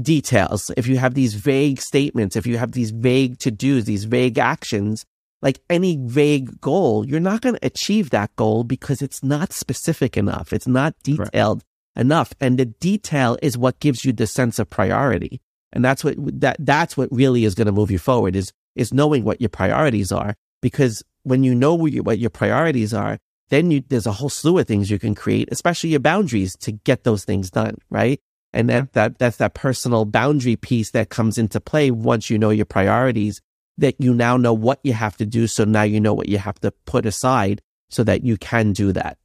details, 0.00 0.70
if 0.76 0.86
you 0.86 0.98
have 0.98 1.14
these 1.14 1.34
vague 1.34 1.80
statements, 1.80 2.36
if 2.36 2.46
you 2.46 2.58
have 2.58 2.72
these 2.72 2.90
vague 2.90 3.38
to 3.38 3.50
dos, 3.50 3.84
these 3.84 4.04
vague 4.04 4.38
actions, 4.38 5.06
like 5.42 5.60
any 5.70 5.96
vague 6.02 6.60
goal, 6.60 7.06
you're 7.06 7.20
not 7.20 7.40
going 7.40 7.54
to 7.54 7.66
achieve 7.66 8.10
that 8.10 8.34
goal 8.36 8.64
because 8.64 9.00
it's 9.00 9.22
not 9.22 9.52
specific 9.52 10.16
enough. 10.16 10.52
It's 10.52 10.66
not 10.66 10.94
detailed 11.02 11.62
right. 11.96 12.00
enough. 12.00 12.32
And 12.40 12.58
the 12.58 12.66
detail 12.66 13.38
is 13.42 13.56
what 13.56 13.80
gives 13.80 14.04
you 14.04 14.12
the 14.12 14.26
sense 14.26 14.58
of 14.58 14.68
priority. 14.68 15.40
And 15.72 15.84
that's 15.84 16.04
what, 16.04 16.16
that, 16.40 16.56
that's 16.58 16.96
what 16.96 17.08
really 17.10 17.44
is 17.44 17.54
going 17.54 17.66
to 17.66 17.72
move 17.72 17.90
you 17.90 17.98
forward 17.98 18.36
is, 18.36 18.52
is 18.74 18.92
knowing 18.92 19.24
what 19.24 19.40
your 19.40 19.50
priorities 19.50 20.12
are. 20.12 20.34
Because 20.62 21.02
when 21.26 21.42
you 21.42 21.56
know 21.56 21.74
what 21.74 21.92
your, 21.92 22.04
what 22.04 22.20
your 22.20 22.30
priorities 22.30 22.94
are, 22.94 23.18
then 23.48 23.72
you, 23.72 23.82
there's 23.88 24.06
a 24.06 24.12
whole 24.12 24.28
slew 24.28 24.58
of 24.58 24.66
things 24.68 24.90
you 24.92 24.98
can 24.98 25.14
create, 25.14 25.48
especially 25.50 25.90
your 25.90 26.00
boundaries 26.00 26.56
to 26.58 26.70
get 26.70 27.02
those 27.02 27.24
things 27.24 27.50
done. 27.50 27.76
Right. 27.90 28.20
And 28.52 28.70
that, 28.70 28.92
that, 28.92 29.18
that's 29.18 29.38
that 29.38 29.54
personal 29.54 30.04
boundary 30.04 30.54
piece 30.54 30.92
that 30.92 31.10
comes 31.10 31.36
into 31.36 31.60
play 31.60 31.90
once 31.90 32.30
you 32.30 32.38
know 32.38 32.50
your 32.50 32.64
priorities 32.64 33.42
that 33.78 33.96
you 33.98 34.14
now 34.14 34.36
know 34.36 34.54
what 34.54 34.78
you 34.84 34.92
have 34.92 35.16
to 35.16 35.26
do. 35.26 35.48
So 35.48 35.64
now 35.64 35.82
you 35.82 36.00
know 36.00 36.14
what 36.14 36.28
you 36.28 36.38
have 36.38 36.60
to 36.60 36.70
put 36.86 37.06
aside 37.06 37.60
so 37.90 38.04
that 38.04 38.22
you 38.22 38.36
can 38.36 38.72
do 38.72 38.92
that. 38.92 39.18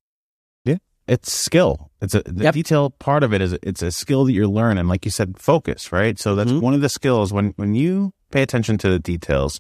Yeah. 0.65 0.77
It's 1.08 1.31
skill. 1.31 1.91
It's 2.01 2.15
a, 2.15 2.24
the 2.24 2.46
yep. 2.46 2.55
detail 2.55 2.89
part 2.89 3.24
of 3.24 3.31
it 3.31 3.41
is 3.41 3.53
it's 3.62 3.84
a 3.84 3.91
skill 3.91 4.25
that 4.25 4.34
you're 4.34 4.48
learning. 4.48 4.88
Like 4.88 5.05
you 5.05 5.12
said, 5.12 5.39
focus, 5.39 5.91
right? 5.91 6.17
So 6.17 6.34
that's 6.34 6.51
mm-hmm. 6.51 6.62
one 6.62 6.74
of 6.74 6.81
the 6.81 6.89
skills 6.89 7.31
when, 7.31 7.53
when 7.58 7.75
you 7.75 8.12
pay 8.31 8.41
attention 8.41 8.79
to 8.79 8.89
the 8.89 9.00
details, 9.00 9.60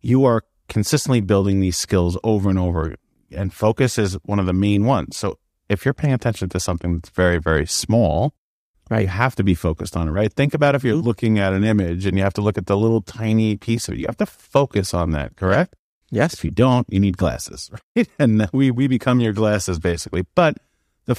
you 0.00 0.24
are 0.24 0.42
consistently 0.72 1.20
building 1.20 1.60
these 1.60 1.76
skills 1.76 2.16
over 2.24 2.48
and 2.48 2.58
over. 2.58 2.96
And 3.30 3.52
focus 3.52 3.98
is 3.98 4.14
one 4.24 4.38
of 4.38 4.46
the 4.46 4.54
main 4.54 4.86
ones. 4.86 5.18
So 5.18 5.38
if 5.68 5.84
you're 5.84 5.94
paying 5.94 6.14
attention 6.14 6.48
to 6.48 6.58
something 6.58 6.94
that's 6.94 7.10
very, 7.10 7.38
very 7.38 7.66
small, 7.66 8.34
Right. 8.90 9.02
You 9.02 9.08
have 9.08 9.36
to 9.36 9.44
be 9.44 9.54
focused 9.54 9.96
on 9.96 10.08
it, 10.08 10.10
right? 10.10 10.30
Think 10.30 10.52
about 10.52 10.74
if 10.74 10.84
you're 10.84 10.96
mm-hmm. 10.96 11.06
looking 11.06 11.38
at 11.38 11.54
an 11.54 11.64
image 11.64 12.04
and 12.04 12.18
you 12.18 12.22
have 12.24 12.34
to 12.34 12.42
look 12.42 12.58
at 12.58 12.66
the 12.66 12.76
little 12.76 13.00
tiny 13.00 13.56
piece 13.56 13.88
of 13.88 13.94
it. 13.94 14.00
You 14.00 14.06
have 14.06 14.18
to 14.18 14.26
focus 14.26 14.92
on 14.92 15.12
that, 15.12 15.36
correct? 15.36 15.76
Yes. 16.10 16.34
If 16.34 16.44
you 16.44 16.50
don't, 16.50 16.86
you 16.92 17.00
need 17.00 17.16
glasses, 17.16 17.70
right? 17.96 18.08
And 18.18 18.46
we, 18.52 18.70
we 18.70 18.88
become 18.88 19.20
your 19.20 19.32
glasses 19.32 19.78
basically. 19.78 20.26
But 20.34 20.58
the, 21.06 21.18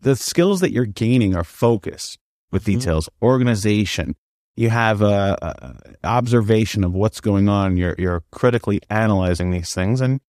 the 0.00 0.16
skills 0.16 0.60
that 0.60 0.72
you're 0.72 0.86
gaining 0.86 1.36
are 1.36 1.44
focus 1.44 2.16
with 2.52 2.62
mm-hmm. 2.62 2.78
details, 2.78 3.06
mm-hmm. 3.06 3.26
organization. 3.26 4.14
You 4.60 4.68
have 4.68 5.00
a, 5.00 5.38
a, 5.40 6.06
observation 6.06 6.84
of 6.84 6.92
what's 6.92 7.22
going 7.22 7.48
on. 7.48 7.78
You're, 7.78 7.94
you're 7.98 8.22
critically 8.30 8.80
analyzing 8.90 9.50
these 9.50 9.72
things 9.72 10.02
and 10.02 10.20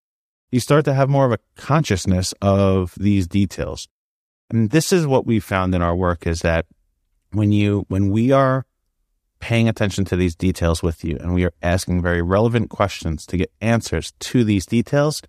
you 0.51 0.61
start 0.61 0.85
to 0.85 0.93
have 0.93 1.09
more 1.09 1.25
of 1.25 1.33
a 1.33 1.39
consciousness 1.55 2.33
of 2.41 2.95
these 2.97 3.27
details. 3.27 3.89
And 4.49 4.69
this 4.69 4.93
is 4.93 5.05
what 5.05 5.25
we 5.25 5.41
found 5.41 5.75
in 5.75 5.81
our 5.81 5.93
work 5.93 6.25
is 6.25 6.43
that 6.43 6.65
when 7.31 7.51
you 7.51 7.85
when 7.89 8.09
we 8.09 8.31
are 8.31 8.65
paying 9.41 9.67
attention 9.67 10.05
to 10.05 10.15
these 10.15 10.35
details 10.35 10.81
with 10.81 11.03
you 11.03 11.17
and 11.19 11.33
we 11.33 11.43
are 11.43 11.53
asking 11.61 12.01
very 12.01 12.21
relevant 12.21 12.69
questions 12.69 13.25
to 13.25 13.35
get 13.35 13.51
answers 13.59 14.13
to 14.19 14.45
these 14.45 14.65
details, 14.65 15.21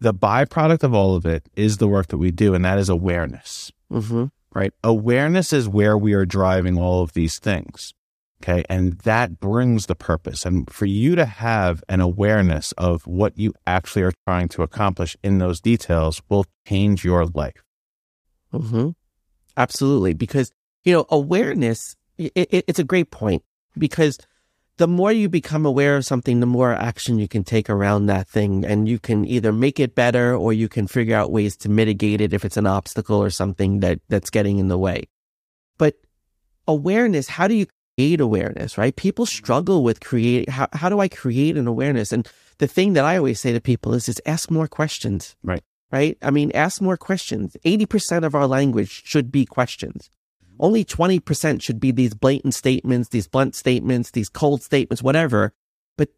the 0.00 0.12
byproduct 0.12 0.82
of 0.82 0.92
all 0.92 1.14
of 1.14 1.24
it 1.24 1.48
is 1.54 1.78
the 1.78 1.88
work 1.88 2.08
that 2.08 2.18
we 2.18 2.30
do, 2.30 2.52
and 2.52 2.64
that 2.64 2.78
is 2.78 2.90
awareness. 2.90 3.72
Mm-hmm. 3.90 4.26
right? 4.54 4.74
Awareness 4.84 5.54
is 5.54 5.66
where 5.66 5.96
we 5.96 6.12
are 6.12 6.26
driving 6.26 6.76
all 6.76 7.02
of 7.02 7.14
these 7.14 7.38
things. 7.38 7.94
Okay. 8.42 8.64
And 8.68 8.98
that 9.00 9.40
brings 9.40 9.86
the 9.86 9.94
purpose. 9.96 10.46
And 10.46 10.70
for 10.70 10.86
you 10.86 11.16
to 11.16 11.26
have 11.26 11.82
an 11.88 12.00
awareness 12.00 12.72
of 12.72 13.06
what 13.06 13.36
you 13.36 13.52
actually 13.66 14.02
are 14.02 14.12
trying 14.26 14.48
to 14.50 14.62
accomplish 14.62 15.16
in 15.24 15.38
those 15.38 15.60
details 15.60 16.22
will 16.28 16.46
change 16.66 17.04
your 17.04 17.26
life. 17.26 17.62
Mm-hmm. 18.52 18.90
Absolutely. 19.56 20.14
Because, 20.14 20.52
you 20.84 20.92
know, 20.92 21.06
awareness, 21.10 21.96
it, 22.16 22.32
it, 22.34 22.64
it's 22.68 22.78
a 22.78 22.84
great 22.84 23.10
point 23.10 23.42
because 23.76 24.18
the 24.76 24.86
more 24.86 25.10
you 25.10 25.28
become 25.28 25.66
aware 25.66 25.96
of 25.96 26.04
something, 26.04 26.38
the 26.38 26.46
more 26.46 26.72
action 26.72 27.18
you 27.18 27.26
can 27.26 27.42
take 27.42 27.68
around 27.68 28.06
that 28.06 28.28
thing. 28.28 28.64
And 28.64 28.88
you 28.88 29.00
can 29.00 29.24
either 29.24 29.52
make 29.52 29.80
it 29.80 29.96
better 29.96 30.36
or 30.36 30.52
you 30.52 30.68
can 30.68 30.86
figure 30.86 31.16
out 31.16 31.32
ways 31.32 31.56
to 31.58 31.68
mitigate 31.68 32.20
it 32.20 32.32
if 32.32 32.44
it's 32.44 32.56
an 32.56 32.66
obstacle 32.66 33.20
or 33.20 33.30
something 33.30 33.80
that, 33.80 33.98
that's 34.08 34.30
getting 34.30 34.58
in 34.58 34.68
the 34.68 34.78
way. 34.78 35.08
But 35.76 35.96
awareness, 36.68 37.28
how 37.28 37.48
do 37.48 37.54
you 37.54 37.66
create 37.98 38.20
awareness, 38.20 38.78
right? 38.78 38.94
People 38.94 39.26
struggle 39.26 39.82
with 39.82 39.98
create. 39.98 40.48
How, 40.48 40.68
how 40.72 40.88
do 40.88 41.00
I 41.00 41.08
create 41.08 41.56
an 41.56 41.66
awareness? 41.66 42.12
And 42.12 42.28
the 42.58 42.68
thing 42.68 42.92
that 42.92 43.04
I 43.04 43.16
always 43.16 43.40
say 43.40 43.52
to 43.52 43.60
people 43.60 43.92
is, 43.92 44.08
is 44.08 44.22
ask 44.24 44.52
more 44.52 44.68
questions. 44.68 45.34
Right. 45.42 45.64
Right. 45.90 46.16
I 46.22 46.30
mean, 46.30 46.52
ask 46.54 46.80
more 46.80 46.96
questions. 46.96 47.56
80% 47.64 48.24
of 48.24 48.36
our 48.36 48.46
language 48.46 49.02
should 49.04 49.32
be 49.32 49.44
questions. 49.44 50.10
Only 50.60 50.84
20% 50.84 51.60
should 51.60 51.80
be 51.80 51.90
these 51.90 52.14
blatant 52.14 52.54
statements, 52.54 53.08
these 53.08 53.26
blunt 53.26 53.56
statements, 53.56 54.12
these 54.12 54.28
cold 54.28 54.62
statements, 54.62 55.02
whatever. 55.02 55.52
But 55.96 56.10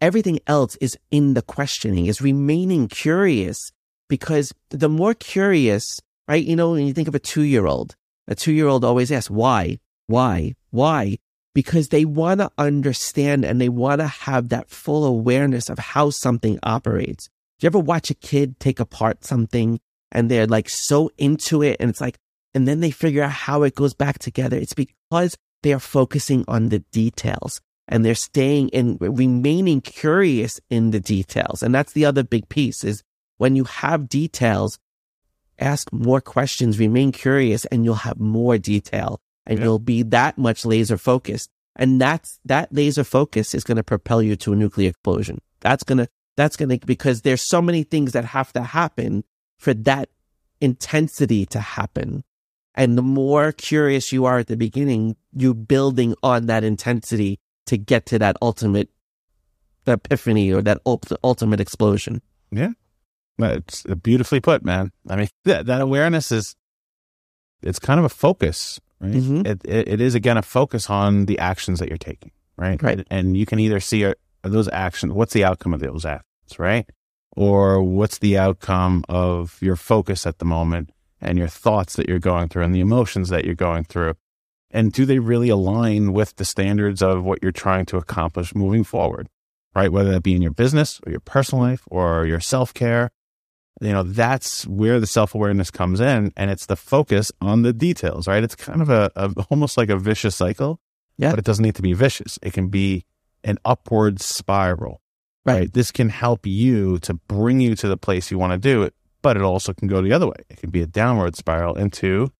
everything 0.00 0.38
else 0.46 0.76
is 0.76 0.96
in 1.10 1.34
the 1.34 1.42
questioning, 1.42 2.06
is 2.06 2.20
remaining 2.20 2.86
curious 2.86 3.72
because 4.08 4.52
the 4.68 4.88
more 4.88 5.14
curious, 5.14 6.00
right? 6.28 6.44
You 6.44 6.54
know, 6.54 6.72
when 6.72 6.86
you 6.86 6.92
think 6.92 7.08
of 7.08 7.14
a 7.16 7.18
two 7.18 7.42
year 7.42 7.66
old, 7.66 7.96
a 8.28 8.36
two 8.36 8.52
year 8.52 8.68
old 8.68 8.84
always 8.84 9.10
asks, 9.10 9.30
why, 9.30 9.78
why, 10.06 10.54
why? 10.70 11.18
Because 11.54 11.88
they 11.88 12.04
want 12.04 12.40
to 12.40 12.50
understand 12.58 13.44
and 13.44 13.60
they 13.60 13.68
want 13.68 14.00
to 14.00 14.06
have 14.06 14.48
that 14.48 14.70
full 14.70 15.04
awareness 15.04 15.68
of 15.70 15.78
how 15.78 16.10
something 16.10 16.58
operates. 16.62 17.26
Do 17.58 17.64
you 17.64 17.68
ever 17.68 17.78
watch 17.78 18.10
a 18.10 18.14
kid 18.14 18.58
take 18.58 18.80
apart 18.80 19.24
something 19.24 19.80
and 20.10 20.30
they're 20.30 20.46
like 20.46 20.68
so 20.68 21.10
into 21.16 21.62
it 21.62 21.76
and 21.78 21.90
it's 21.90 22.00
like, 22.00 22.18
and 22.54 22.66
then 22.66 22.80
they 22.80 22.90
figure 22.90 23.22
out 23.22 23.30
how 23.30 23.62
it 23.62 23.74
goes 23.74 23.94
back 23.94 24.18
together. 24.18 24.56
It's 24.56 24.74
because 24.74 25.36
they 25.62 25.72
are 25.72 25.80
focusing 25.80 26.44
on 26.48 26.68
the 26.68 26.80
details 26.92 27.60
and 27.88 28.04
they're 28.04 28.14
staying 28.14 28.70
and 28.72 28.98
remaining 29.00 29.80
curious 29.80 30.60
in 30.70 30.90
the 30.90 31.00
details. 31.00 31.62
And 31.62 31.74
that's 31.74 31.92
the 31.92 32.04
other 32.04 32.22
big 32.22 32.48
piece 32.48 32.84
is 32.84 33.02
when 33.38 33.56
you 33.56 33.64
have 33.64 34.08
details, 34.08 34.78
ask 35.58 35.92
more 35.92 36.20
questions, 36.20 36.78
remain 36.78 37.12
curious, 37.12 37.64
and 37.66 37.84
you'll 37.84 37.94
have 37.94 38.18
more 38.18 38.58
detail 38.58 39.20
and 39.46 39.58
yeah. 39.58 39.64
you'll 39.64 39.78
be 39.78 40.02
that 40.02 40.38
much 40.38 40.64
laser 40.64 40.96
focused. 40.96 41.50
And 41.76 42.00
that's, 42.00 42.38
that 42.44 42.72
laser 42.72 43.04
focus 43.04 43.54
is 43.54 43.64
going 43.64 43.76
to 43.76 43.82
propel 43.82 44.22
you 44.22 44.36
to 44.36 44.52
a 44.52 44.56
nuclear 44.56 44.90
explosion. 44.90 45.40
That's 45.60 45.82
going 45.82 45.98
to, 45.98 46.08
that's 46.36 46.56
going 46.56 46.68
to, 46.68 46.86
because 46.86 47.22
there's 47.22 47.42
so 47.42 47.60
many 47.60 47.82
things 47.82 48.12
that 48.12 48.24
have 48.24 48.52
to 48.52 48.62
happen 48.62 49.24
for 49.58 49.74
that 49.74 50.08
intensity 50.60 51.46
to 51.46 51.60
happen. 51.60 52.22
And 52.74 52.98
the 52.98 53.02
more 53.02 53.52
curious 53.52 54.12
you 54.12 54.24
are 54.24 54.38
at 54.38 54.48
the 54.48 54.56
beginning, 54.56 55.16
you're 55.32 55.54
building 55.54 56.14
on 56.22 56.46
that 56.46 56.64
intensity 56.64 57.38
to 57.66 57.76
get 57.76 58.06
to 58.06 58.18
that 58.18 58.36
ultimate 58.42 58.88
epiphany 59.86 60.52
or 60.52 60.62
that 60.62 60.80
ultimate 60.84 61.60
explosion. 61.60 62.22
Yeah. 62.50 62.70
It's 63.38 63.84
uh, 63.86 63.94
beautifully 63.94 64.40
put, 64.40 64.64
man. 64.64 64.92
I 65.08 65.16
mean, 65.16 65.28
that, 65.44 65.66
that 65.66 65.80
awareness 65.80 66.32
is, 66.32 66.56
it's 67.62 67.78
kind 67.78 67.98
of 67.98 68.04
a 68.04 68.10
focus, 68.10 68.80
right? 69.04 69.14
Mm-hmm. 69.14 69.46
It, 69.46 69.60
it, 69.64 69.88
it 69.88 70.00
is, 70.00 70.14
again, 70.14 70.36
a 70.36 70.42
focus 70.42 70.90
on 70.90 71.26
the 71.26 71.38
actions 71.38 71.78
that 71.78 71.88
you're 71.88 71.98
taking, 71.98 72.32
right? 72.56 72.82
Right. 72.82 73.06
And 73.10 73.36
you 73.36 73.46
can 73.46 73.58
either 73.58 73.80
see 73.80 74.04
are, 74.04 74.16
are 74.42 74.50
those 74.50 74.68
actions, 74.68 75.12
what's 75.12 75.32
the 75.32 75.44
outcome 75.44 75.74
of 75.74 75.80
those 75.80 76.04
actions, 76.04 76.58
right? 76.58 76.88
Or 77.36 77.82
what's 77.82 78.18
the 78.18 78.38
outcome 78.38 79.04
of 79.08 79.58
your 79.60 79.76
focus 79.76 80.26
at 80.26 80.38
the 80.38 80.44
moment? 80.44 80.90
and 81.24 81.38
your 81.38 81.48
thoughts 81.48 81.96
that 81.96 82.08
you're 82.08 82.18
going 82.18 82.48
through 82.48 82.62
and 82.62 82.74
the 82.74 82.80
emotions 82.80 83.30
that 83.30 83.44
you're 83.44 83.54
going 83.54 83.84
through. 83.84 84.14
And 84.70 84.92
do 84.92 85.06
they 85.06 85.18
really 85.18 85.48
align 85.48 86.12
with 86.12 86.36
the 86.36 86.44
standards 86.44 87.00
of 87.02 87.24
what 87.24 87.42
you're 87.42 87.52
trying 87.52 87.86
to 87.86 87.96
accomplish 87.96 88.54
moving 88.54 88.84
forward? 88.84 89.28
Right? 89.74 89.90
Whether 89.90 90.12
that 90.12 90.22
be 90.22 90.34
in 90.34 90.42
your 90.42 90.52
business 90.52 91.00
or 91.04 91.10
your 91.10 91.20
personal 91.20 91.64
life 91.64 91.82
or 91.90 92.26
your 92.26 92.40
self 92.40 92.72
care. 92.74 93.10
You 93.84 93.92
know, 93.92 94.02
that's 94.02 94.66
where 94.66 94.98
the 95.00 95.06
self 95.06 95.34
awareness 95.34 95.70
comes 95.70 96.00
in. 96.00 96.32
And 96.36 96.50
it's 96.50 96.66
the 96.66 96.76
focus 96.76 97.30
on 97.40 97.62
the 97.62 97.72
details, 97.72 98.26
right? 98.26 98.42
It's 98.42 98.54
kind 98.54 98.82
of 98.82 98.90
a, 98.90 99.10
a 99.16 99.32
almost 99.50 99.76
like 99.76 99.90
a 99.90 99.96
vicious 99.96 100.36
cycle. 100.36 100.80
Yeah. 101.16 101.30
But 101.30 101.38
it 101.38 101.44
doesn't 101.44 101.62
need 101.62 101.76
to 101.76 101.82
be 101.82 101.92
vicious. 101.92 102.38
It 102.42 102.52
can 102.52 102.68
be 102.68 103.04
an 103.44 103.58
upward 103.64 104.20
spiral. 104.20 105.00
Right. 105.46 105.54
right. 105.54 105.72
This 105.72 105.92
can 105.92 106.08
help 106.08 106.46
you 106.46 106.98
to 107.00 107.14
bring 107.14 107.60
you 107.60 107.76
to 107.76 107.88
the 107.88 107.96
place 107.96 108.30
you 108.30 108.38
want 108.38 108.52
to 108.52 108.58
do 108.58 108.82
it 108.82 108.94
but 109.24 109.38
it 109.38 109.42
also 109.42 109.72
can 109.72 109.88
go 109.88 110.02
the 110.02 110.12
other 110.12 110.26
way. 110.26 110.36
It 110.50 110.58
can 110.58 110.68
be 110.68 110.82
a 110.82 110.86
downward 110.86 111.34
spiral 111.34 111.76
into 111.76 112.30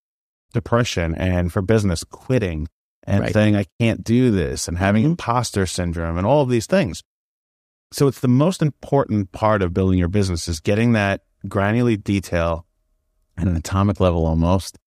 depression 0.53 1.15
and 1.15 1.51
for 1.51 1.63
business 1.63 2.05
quitting 2.05 2.69
and 3.05 3.23
right. 3.23 3.33
saying, 3.33 3.57
I 3.57 3.65
can't 3.81 4.05
do 4.05 4.31
this 4.31 4.69
and 4.69 4.77
having 4.77 5.03
mm-hmm. 5.03 5.13
imposter 5.13 5.65
syndrome 5.65 6.19
and 6.19 6.27
all 6.27 6.43
of 6.43 6.51
these 6.51 6.67
things. 6.67 7.03
So 7.91 8.07
it's 8.07 8.21
the 8.21 8.29
most 8.29 8.61
important 8.61 9.33
part 9.33 9.63
of 9.63 9.73
building 9.73 9.99
your 9.99 10.09
business 10.09 10.47
is 10.47 10.61
getting 10.61 10.93
that 10.93 11.23
granular 11.49 11.97
detail 11.97 12.67
at 13.37 13.47
an 13.47 13.57
atomic 13.57 14.01
level 14.01 14.27
almost 14.27 14.79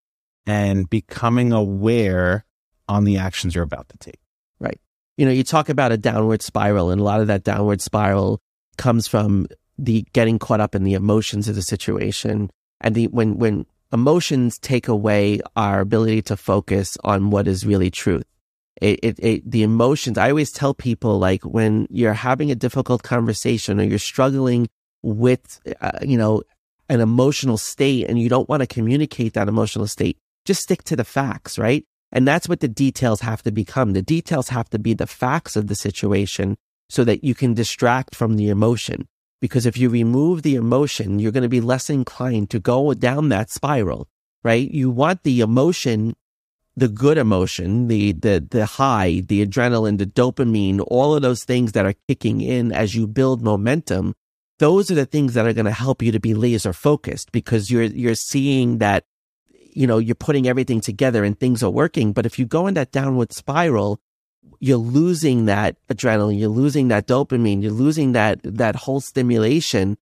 and 0.46 0.90
becoming 0.90 1.52
aware 1.52 2.46
on 2.88 3.04
the 3.04 3.18
actions 3.18 3.54
you're 3.54 3.64
about 3.64 3.90
to 3.90 3.98
take. 3.98 4.20
Right. 4.60 4.80
You 5.18 5.26
know, 5.26 5.32
you 5.32 5.44
talk 5.44 5.70
about 5.70 5.92
a 5.92 5.98
downward 5.98 6.42
spiral 6.42 6.90
and 6.90 7.02
a 7.02 7.04
lot 7.04 7.22
of 7.22 7.28
that 7.28 7.44
downward 7.44 7.82
spiral 7.82 8.40
comes 8.78 9.08
from 9.08 9.48
the 9.78 10.06
getting 10.14 10.40
caught 10.40 10.60
up 10.60 10.76
in 10.76 10.84
the 10.84 10.94
emotions 10.94 11.48
of 11.48 11.56
the 11.56 11.62
situation 11.62 12.50
and 12.82 12.96
the 12.96 13.08
when 13.08 13.38
when 13.38 13.66
emotions 13.94 14.58
take 14.60 14.88
away 14.88 15.40
our 15.56 15.80
ability 15.80 16.22
to 16.22 16.36
focus 16.36 16.98
on 17.04 17.30
what 17.30 17.48
is 17.48 17.66
really 17.66 17.90
truth 17.90 18.26
it, 18.82 19.00
it, 19.02 19.20
it, 19.20 19.52
the 19.52 19.64
emotions 19.64 20.18
i 20.18 20.30
always 20.30 20.52
tell 20.52 20.74
people 20.74 21.20
like 21.20 21.44
when 21.44 21.88
you're 21.90 22.14
having 22.14 22.52
a 22.52 22.56
difficult 22.56 23.04
conversation 23.04 23.80
or 23.80 23.84
you're 23.84 24.00
struggling 24.00 24.68
with 25.04 25.60
uh, 25.82 25.92
you 26.02 26.18
know 26.18 26.42
an 26.90 27.02
emotional 27.02 27.58
state 27.58 28.06
and 28.08 28.20
you 28.20 28.30
don't 28.30 28.50
want 28.50 28.62
to 28.62 28.68
communicate 28.68 29.34
that 29.34 29.48
emotional 29.48 29.88
state 29.88 30.18
just 30.46 30.64
stick 30.64 30.84
to 30.84 30.96
the 30.96 31.04
facts 31.04 31.58
right 31.58 31.86
and 32.12 32.28
that's 32.28 32.48
what 32.48 32.62
the 32.62 32.68
details 32.68 33.22
have 33.22 33.44
to 33.44 33.52
become 33.52 33.94
the 33.94 34.02
details 34.02 34.50
have 34.50 34.70
to 34.70 34.80
be 34.80 34.94
the 34.94 35.08
facts 35.08 35.56
of 35.56 35.68
the 35.68 35.76
situation 35.76 36.58
so 36.90 37.04
that 37.04 37.24
you 37.24 37.36
can 37.36 37.54
distract 37.54 38.16
from 38.16 38.38
the 38.38 38.50
emotion 38.50 39.08
because 39.40 39.66
if 39.66 39.78
you 39.78 39.90
remove 39.90 40.42
the 40.42 40.56
emotion, 40.56 41.20
you're 41.20 41.32
going 41.32 41.44
to 41.44 41.50
be 41.50 41.62
less 41.62 41.90
inclined 41.90 42.50
to 42.50 42.60
go 42.60 42.94
down 42.94 43.30
that 43.30 43.50
spiral, 43.50 44.08
right? 44.44 44.70
You 44.70 44.90
want 44.90 45.24
the 45.24 45.42
emotion, 45.42 46.16
the 46.76 46.88
good 46.88 47.18
emotion, 47.18 47.88
the, 47.88 48.14
the, 48.14 48.46
the 48.50 48.66
high, 48.66 49.22
the 49.28 49.46
adrenaline, 49.46 50.00
the 50.00 50.06
dopamine, 50.06 50.84
all 50.88 51.16
of 51.16 51.22
those 51.22 51.44
things 51.44 51.74
that 51.74 51.86
are 51.86 51.94
kicking 52.08 52.42
in 52.42 52.72
as 52.72 52.96
you 52.96 53.06
build 53.06 53.44
momentum. 53.44 54.16
Those 54.60 54.90
are 54.90 54.96
the 54.96 55.06
things 55.06 55.34
that 55.36 55.46
are 55.46 55.54
going 55.54 55.66
to 55.66 55.72
help 55.72 56.02
you 56.02 56.12
to 56.12 56.20
be 56.20 56.34
laser 56.34 56.74
focused 56.74 57.32
because 57.32 57.70
you're, 57.70 57.84
you're 57.84 58.16
seeing 58.16 58.80
that, 58.80 59.06
you 59.74 59.86
know, 59.86 60.00
you're 60.00 60.16
putting 60.16 60.48
everything 60.48 60.82
together 60.82 61.24
and 61.24 61.40
things 61.40 61.62
are 61.62 61.70
working. 61.70 62.14
But 62.14 62.26
if 62.26 62.40
you 62.40 62.46
go 62.46 62.68
in 62.68 62.74
that 62.74 62.92
downward 62.92 63.34
spiral, 63.34 64.00
you're 64.60 64.78
losing 64.78 65.46
that 65.46 65.76
adrenaline, 65.90 66.40
you're 66.40 66.50
losing 66.50 66.88
that 66.88 67.06
dopamine, 67.06 67.62
you're 67.62 67.72
losing 67.72 68.14
that, 68.14 68.40
that 68.44 68.76
whole 68.76 69.02
stimulation 69.02 69.98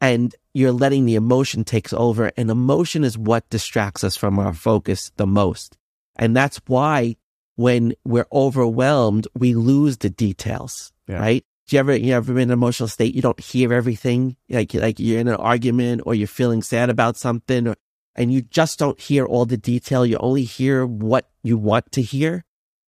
and 0.00 0.34
you're 0.54 0.72
letting 0.72 1.06
the 1.06 1.14
emotion 1.14 1.64
takes 1.64 1.92
over. 1.92 2.30
And 2.36 2.50
emotion 2.50 3.02
is 3.02 3.18
what 3.18 3.48
distracts 3.50 4.04
us 4.04 4.16
from 4.16 4.38
our 4.38 4.52
focus 4.52 5.10
the 5.16 5.26
most. 5.26 5.76
And 6.16 6.36
that's 6.36 6.60
why 6.66 7.16
when 7.56 7.94
we're 8.04 8.26
overwhelmed, 8.32 9.26
we 9.34 9.54
lose 9.54 9.98
the 9.98 10.10
details, 10.10 10.92
yeah. 11.08 11.18
right? 11.18 11.44
You 11.72 11.78
ever, 11.78 11.96
you 11.96 12.14
ever 12.14 12.32
been 12.32 12.42
in 12.42 12.50
an 12.50 12.52
emotional 12.52 12.88
state? 12.88 13.14
You 13.14 13.22
don't 13.22 13.40
hear 13.40 13.72
everything. 13.72 14.36
Like, 14.48 14.74
like 14.74 15.00
you're 15.00 15.20
in 15.20 15.28
an 15.28 15.36
argument 15.36 16.02
or 16.04 16.14
you're 16.14 16.26
feeling 16.26 16.62
sad 16.62 16.90
about 16.90 17.16
something 17.16 17.66
or, 17.66 17.76
and 18.14 18.32
you 18.32 18.42
just 18.42 18.78
don't 18.78 19.00
hear 19.00 19.24
all 19.24 19.46
the 19.46 19.56
detail. 19.56 20.04
You 20.04 20.18
only 20.18 20.44
hear 20.44 20.84
what 20.84 21.30
you 21.42 21.56
want 21.56 21.90
to 21.92 22.02
hear. 22.02 22.44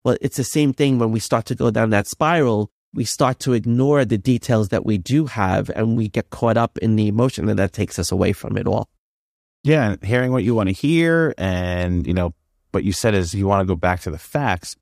Well, 0.04 0.18
it's 0.22 0.38
the 0.38 0.44
same 0.44 0.74
thing 0.74 1.00
when 1.00 1.12
we 1.12 1.20
start 1.20 1.46
to 1.48 1.56
go 1.56 1.72
down 1.72 1.90
that 1.90 2.08
spiral. 2.08 2.72
We 2.94 3.04
start 3.04 3.40
to 3.40 3.54
ignore 3.54 4.06
the 4.06 4.18
details 4.18 4.70
that 4.70 4.86
we 4.86 4.98
do 4.98 5.26
have 5.26 5.70
and 5.72 5.98
we 5.98 6.08
get 6.08 6.30
caught 6.30 6.58
up 6.58 6.78
in 6.78 6.96
the 6.96 7.08
emotion 7.08 7.50
and 7.50 7.60
that 7.60 7.74
takes 7.74 7.98
us 7.98 8.12
away 8.12 8.32
from 8.34 8.58
it 8.58 8.68
all. 8.68 8.90
Yeah. 9.64 9.96
Hearing 10.04 10.32
what 10.32 10.44
you 10.44 10.54
want 10.56 10.70
to 10.70 10.74
hear. 10.74 11.34
And, 11.38 12.06
you 12.06 12.14
know, 12.14 12.34
what 12.72 12.84
you 12.84 12.94
said 12.94 13.16
is 13.16 13.34
you 13.34 13.48
want 13.48 13.62
to 13.62 13.66
go 13.66 13.76
back 13.76 14.02
to 14.02 14.12
the 14.12 14.18
facts 14.18 14.76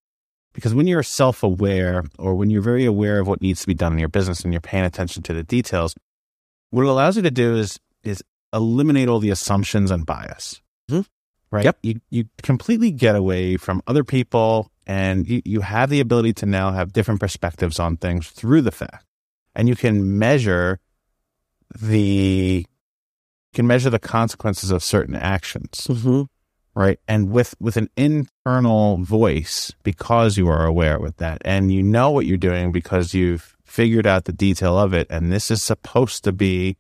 because 0.56 0.74
when 0.74 0.88
you're 0.88 1.04
self 1.04 1.44
aware 1.44 2.04
or 2.18 2.34
when 2.34 2.50
you're 2.50 2.64
very 2.64 2.86
aware 2.86 3.20
of 3.20 3.28
what 3.28 3.42
needs 3.42 3.62
to 3.62 3.68
be 3.68 3.76
done 3.76 3.94
in 3.94 4.00
your 4.00 4.10
business 4.10 4.42
and 4.42 4.52
you're 4.52 4.62
paying 4.62 4.86
attention 4.86 5.22
to 5.24 5.34
the 5.34 5.44
details, 5.44 5.94
what 6.72 6.82
it 6.82 6.88
allows 6.88 7.16
you 7.16 7.22
to 7.22 7.32
do 7.32 7.56
is, 7.56 7.80
is 8.04 8.24
eliminate 8.52 9.08
all 9.08 9.20
the 9.20 9.30
assumptions 9.30 9.92
and 9.92 10.06
bias. 10.06 10.62
Mm-hmm 10.90 11.02
right? 11.56 11.66
Yep. 11.66 11.78
You, 11.84 12.02
you 12.10 12.26
completely 12.44 12.92
get 12.92 13.16
away 13.16 13.58
from 13.58 13.82
other 13.88 14.04
people 14.04 14.72
and 14.86 15.28
you, 15.28 15.42
you 15.46 15.62
have 15.62 15.90
the 15.90 16.00
ability 16.00 16.34
to 16.34 16.46
now 16.46 16.72
have 16.72 16.94
different 16.94 17.20
perspectives 17.20 17.80
on 17.80 17.98
things 17.98 18.30
through 18.30 18.62
the 18.62 18.72
fact. 18.72 19.06
And 19.56 19.70
you 19.70 19.76
can 19.76 20.20
measure 20.20 20.80
the, 21.80 22.66
you 22.68 23.54
can 23.54 23.68
measure 23.68 23.90
the 23.90 24.00
consequences 24.00 24.70
of 24.70 24.84
certain 24.84 25.16
actions, 25.16 25.88
Mm-hmm. 25.90 26.24
Right? 26.76 27.00
And 27.08 27.32
with, 27.32 27.56
with 27.60 27.78
an 27.78 27.90
internal 27.96 28.98
voice, 28.98 29.74
because 29.84 30.38
you 30.38 30.48
are 30.50 30.66
aware 30.66 31.00
with 31.00 31.18
that 31.18 31.42
and 31.46 31.72
you 31.72 31.82
know 31.82 32.12
what 32.12 32.26
you're 32.26 32.38
doing 32.38 32.72
because 32.72 33.14
you've 33.14 33.56
figured 33.64 34.06
out 34.06 34.26
the 34.26 34.34
detail 34.34 34.78
of 34.78 34.94
it. 34.94 35.08
And 35.10 35.32
this 35.32 35.50
is 35.50 35.64
supposed 35.64 36.24
to 36.26 36.32
be 36.32 36.78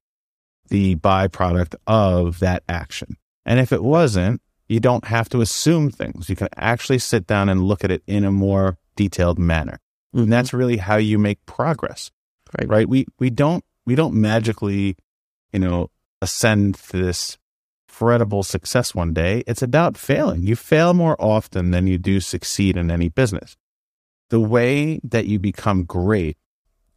the 0.70 0.96
byproduct 0.98 1.76
of 1.88 2.40
that 2.40 2.64
action. 2.68 3.18
And 3.46 3.60
if 3.60 3.72
it 3.72 3.84
wasn't, 3.84 4.42
you 4.68 4.80
don't 4.80 5.06
have 5.06 5.30
to 5.30 5.42
assume 5.42 5.92
things. 5.92 6.30
You 6.30 6.36
can 6.36 6.50
actually 6.56 7.00
sit 7.00 7.28
down 7.28 7.50
and 7.50 7.64
look 7.64 7.84
at 7.84 7.92
it 7.92 8.04
in 8.08 8.24
a 8.24 8.32
more 8.32 8.78
detailed 8.96 9.38
manner. 9.38 9.80
And 10.14 10.24
mm-hmm. 10.24 10.32
that's 10.32 10.54
really 10.54 10.78
how 10.78 10.98
you 10.98 11.20
make 11.20 11.46
progress. 11.46 12.12
Right. 12.58 12.70
Right. 12.70 12.90
We 12.90 13.06
we 13.20 13.30
don't 13.30 13.64
we 13.86 13.96
don't 13.96 14.14
magically, 14.16 14.96
you 15.52 15.60
know, 15.60 15.90
ascend 16.22 16.76
to 16.76 16.98
this 16.98 17.38
incredible 17.96 18.44
success 18.44 18.94
one 18.94 19.14
day. 19.14 19.42
It's 19.48 19.62
about 19.62 19.98
failing. 19.98 20.44
You 20.44 20.58
fail 20.58 20.94
more 20.94 21.16
often 21.18 21.72
than 21.72 21.88
you 21.88 21.98
do 21.98 22.20
succeed 22.20 22.76
in 22.76 22.92
any 22.92 23.08
business. 23.08 23.56
The 24.30 24.40
way 24.40 25.00
that 25.04 25.28
you 25.28 25.40
become 25.40 25.86
great 25.86 26.38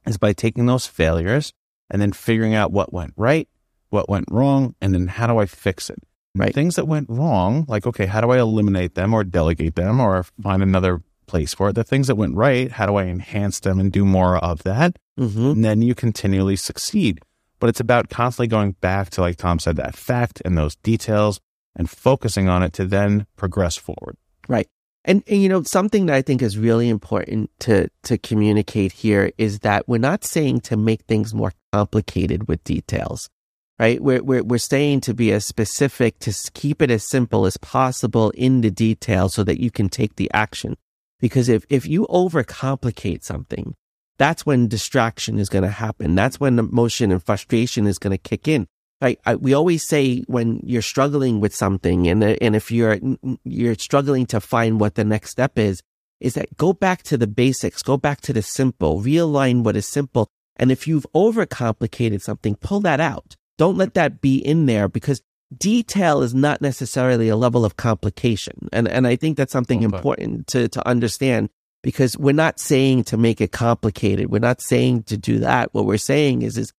is 0.07 0.19
by 0.19 0.33
taking 0.33 0.67
those 0.67 0.87
failures 0.87 1.53
and 1.89 2.03
then 2.03 2.11
figuring 2.13 2.55
out 2.55 2.73
what 2.73 2.93
went 2.93 3.13
right, 3.17 3.49
what 3.91 4.09
went 4.09 4.27
wrong, 4.29 4.75
and 4.81 4.93
then 4.93 5.07
how 5.07 5.29
do 5.29 5.39
I 5.39 5.47
fix 5.47 5.89
it? 5.89 5.99
Right. 6.35 6.53
Things 6.53 6.75
that 6.75 6.89
went 6.89 7.09
wrong, 7.09 7.65
like, 7.69 7.87
okay, 7.87 8.07
how 8.07 8.21
do 8.21 8.31
I 8.31 8.39
eliminate 8.39 8.97
them 8.97 9.15
or 9.15 9.23
delegate 9.23 9.77
them 9.77 10.01
or 10.01 10.25
find 10.43 10.63
another 10.65 11.01
place 11.27 11.55
for 11.55 11.69
it? 11.69 11.75
The 11.75 11.85
things 11.85 12.09
that 12.09 12.17
went 12.17 12.35
right, 12.35 12.73
how 12.73 12.87
do 12.87 12.97
I 12.97 13.05
enhance 13.05 13.61
them 13.61 13.79
and 13.79 13.93
do 13.93 14.05
more 14.05 14.37
of 14.37 14.65
that? 14.65 14.99
Mm-hmm. 15.19 15.47
And 15.47 15.65
then 15.65 15.81
you 15.81 15.95
continually 15.95 16.57
succeed. 16.57 17.21
But 17.61 17.69
it's 17.69 17.81
about 17.81 18.09
constantly 18.09 18.47
going 18.47 18.73
back 18.73 19.11
to, 19.11 19.21
like 19.21 19.37
Tom 19.37 19.59
said, 19.59 19.77
that 19.77 19.97
fact 19.97 20.41
and 20.45 20.57
those 20.57 20.77
details 20.77 21.41
and 21.75 21.89
focusing 21.89 22.49
on 22.49 22.63
it 22.63 22.73
to 22.75 22.85
then 22.85 23.27
progress 23.37 23.77
forward. 23.77 24.17
Right. 24.49 24.69
And, 25.05 25.23
and 25.27 25.43
you 25.43 25.49
know, 25.49 25.63
something 25.63 26.07
that 26.07 26.17
I 26.17 26.23
think 26.23 26.43
is 26.43 26.59
really 26.59 26.89
important 26.89 27.51
to 27.61 27.89
to 28.03 28.19
communicate 28.19 28.93
here 28.93 29.33
is 29.39 29.61
that 29.61 29.89
we're 29.89 29.99
not 29.99 30.25
saying 30.25 30.61
to 30.63 30.77
make 30.77 31.03
things 31.03 31.33
more 31.33 31.53
complicated 31.73 32.49
with 32.49 32.63
details. 32.65 33.31
Right? 33.79 34.03
We're 34.03 34.23
we're 34.23 34.43
we're 34.43 34.59
saying 34.59 35.03
to 35.03 35.15
be 35.15 35.33
as 35.33 35.47
specific 35.47 36.19
to 36.21 36.35
keep 36.53 36.83
it 36.83 36.91
as 36.91 37.05
simple 37.05 37.47
as 37.47 37.57
possible 37.57 38.31
in 38.31 38.61
the 38.61 38.71
detail 38.71 39.29
so 39.29 39.45
that 39.45 39.61
you 39.61 39.71
can 39.71 39.89
take 39.89 40.17
the 40.17 40.31
action. 40.35 40.77
Because 41.21 41.49
if 41.49 41.65
if 41.71 41.87
you 41.87 42.07
overcomplicate 42.09 43.25
something, 43.25 43.75
that's 44.19 44.45
when 44.45 44.69
distraction 44.69 45.39
is 45.39 45.49
going 45.49 45.65
to 45.65 45.71
happen. 45.71 46.15
That's 46.15 46.41
when 46.41 46.59
emotion 46.59 47.13
and 47.13 47.23
frustration 47.25 47.87
is 47.87 47.99
going 47.99 48.11
to 48.13 48.19
kick 48.19 48.49
in. 48.49 48.67
Right. 49.01 49.21
I, 49.25 49.37
we 49.37 49.55
always 49.55 49.87
say 49.87 50.23
when 50.27 50.61
you're 50.65 50.83
struggling 50.83 51.39
with 51.39 51.55
something 51.55 52.09
and, 52.09 52.25
and 52.25 52.57
if 52.57 52.73
you're, 52.73 52.99
you're 53.45 53.77
struggling 53.77 54.27
to 54.27 54.41
find 54.41 54.81
what 54.81 54.97
the 54.97 55.05
next 55.05 55.31
step 55.31 55.57
is, 55.57 55.81
is 56.19 56.35
that 56.35 56.57
go 56.57 56.73
back 56.73 57.05
to 57.05 57.17
the 57.17 57.29
basics, 57.29 57.81
go 57.81 57.97
back 57.97 58.21
to 58.23 58.33
the 58.33 58.43
simple, 58.43 59.01
realign 59.01 59.63
what 59.63 59.77
is 59.77 59.87
simple. 59.87 60.29
And 60.57 60.73
if 60.73 60.89
you've 60.89 61.07
overcomplicated 61.15 62.23
something, 62.23 62.57
pull 62.57 62.81
that 62.81 62.99
out. 62.99 63.37
Don't 63.57 63.77
let 63.77 63.95
that 63.95 64.21
be 64.21 64.37
in 64.39 64.67
there 64.67 64.89
because 64.89 65.23
detail 65.57 66.23
is 66.23 66.35
not 66.35 66.61
necessarily 66.61 67.29
a 67.29 67.37
level 67.37 67.65
of 67.65 67.77
complication. 67.77 68.69
And, 68.73 68.89
and 68.89 69.07
I 69.07 69.15
think 69.15 69.37
that's 69.37 69.53
something 69.53 69.85
Okay. 69.85 69.97
important 69.97 70.49
to, 70.49 70.69
to 70.69 70.87
understand 70.89 71.51
because 71.89 72.19
we're 72.19 72.35
not 72.35 72.61
saying 72.61 73.03
to 73.03 73.17
make 73.17 73.41
it 73.41 73.51
complicated. 73.51 74.31
We're 74.31 74.41
not 74.41 74.61
saying 74.61 75.05
to 75.05 75.17
do 75.17 75.39
that. 75.39 75.73
What 75.73 75.87
we're 75.87 75.97
saying 75.97 76.43
is, 76.43 76.59
is 76.59 76.71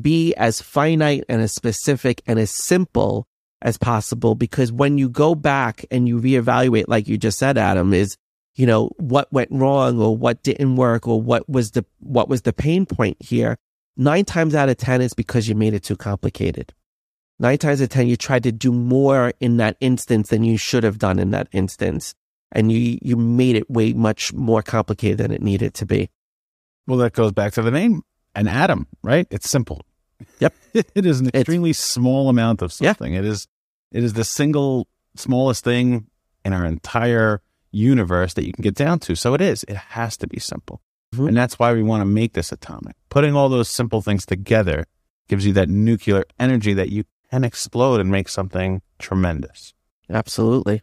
be 0.00 0.32
as 0.36 0.62
finite 0.62 1.24
and 1.28 1.42
as 1.42 1.52
specific 1.52 2.22
and 2.24 2.38
as 2.38 2.52
simple 2.52 3.26
as 3.62 3.76
possible. 3.76 4.36
Because 4.36 4.70
when 4.70 4.96
you 4.96 5.08
go 5.08 5.34
back 5.34 5.84
and 5.90 6.06
you 6.06 6.20
reevaluate, 6.20 6.84
like 6.86 7.08
you 7.08 7.18
just 7.18 7.36
said, 7.36 7.58
Adam, 7.58 7.92
is, 7.92 8.16
you 8.54 8.64
know, 8.64 8.90
what 8.98 9.26
went 9.32 9.50
wrong 9.50 10.00
or 10.00 10.16
what 10.16 10.44
didn't 10.44 10.76
work 10.76 11.08
or 11.08 11.20
what 11.20 11.48
was 11.48 11.72
the, 11.72 11.84
what 11.98 12.28
was 12.28 12.42
the 12.42 12.52
pain 12.52 12.86
point 12.86 13.16
here? 13.18 13.56
Nine 13.96 14.24
times 14.24 14.54
out 14.54 14.68
of 14.68 14.76
10 14.76 15.00
is 15.00 15.14
because 15.14 15.48
you 15.48 15.56
made 15.56 15.74
it 15.74 15.82
too 15.82 15.96
complicated. 15.96 16.72
Nine 17.40 17.58
times 17.58 17.80
out 17.80 17.86
of 17.86 17.90
10, 17.90 18.06
you 18.06 18.16
tried 18.16 18.44
to 18.44 18.52
do 18.52 18.70
more 18.70 19.32
in 19.40 19.56
that 19.56 19.76
instance 19.80 20.28
than 20.28 20.44
you 20.44 20.56
should 20.56 20.84
have 20.84 20.98
done 20.98 21.18
in 21.18 21.32
that 21.32 21.48
instance. 21.50 22.14
And 22.54 22.70
you, 22.70 22.98
you 23.02 23.16
made 23.16 23.56
it 23.56 23.68
way 23.68 23.92
much 23.92 24.32
more 24.32 24.62
complicated 24.62 25.18
than 25.18 25.32
it 25.32 25.42
needed 25.42 25.74
to 25.74 25.86
be. 25.86 26.08
Well, 26.86 26.98
that 26.98 27.12
goes 27.12 27.32
back 27.32 27.52
to 27.54 27.62
the 27.62 27.70
name, 27.70 28.02
an 28.34 28.46
atom, 28.46 28.86
right? 29.02 29.26
It's 29.30 29.50
simple. 29.50 29.82
Yep. 30.38 30.54
it 30.74 31.04
is 31.04 31.20
an 31.20 31.26
It's- 31.28 31.40
extremely 31.40 31.72
small 31.72 32.28
amount 32.28 32.62
of 32.62 32.72
Yeah. 32.80 32.90
something. 32.90 33.14
It 33.14 33.24
is 33.24 33.48
it 33.90 34.02
is 34.04 34.12
the 34.14 34.24
single 34.24 34.86
smallest 35.16 35.62
thing 35.64 36.06
in 36.44 36.52
our 36.52 36.64
entire 36.64 37.42
universe 37.72 38.34
that 38.34 38.44
you 38.46 38.52
can 38.52 38.62
get 38.62 38.74
down 38.74 38.98
to. 39.00 39.14
So 39.16 39.34
it 39.34 39.40
is. 39.40 39.64
It 39.68 39.76
has 39.76 40.16
to 40.18 40.26
be 40.26 40.38
simple. 40.38 40.80
Mhm. 41.14 41.28
And 41.28 41.36
that's 41.36 41.58
why 41.58 41.72
we 41.72 41.82
want 41.82 42.00
to 42.02 42.04
make 42.06 42.32
this 42.34 42.52
atomic. 42.52 42.94
Putting 43.08 43.34
all 43.36 43.48
those 43.48 43.68
simple 43.68 44.00
things 44.02 44.24
together 44.26 44.84
gives 45.28 45.44
you 45.46 45.52
that 45.54 45.68
nuclear 45.68 46.24
energy 46.38 46.72
that 46.74 46.90
you 46.90 47.04
can 47.30 47.44
explode 47.44 48.00
and 48.00 48.10
make 48.10 48.28
something 48.28 48.82
tremendous. 48.98 49.74
Absolutely. 50.10 50.82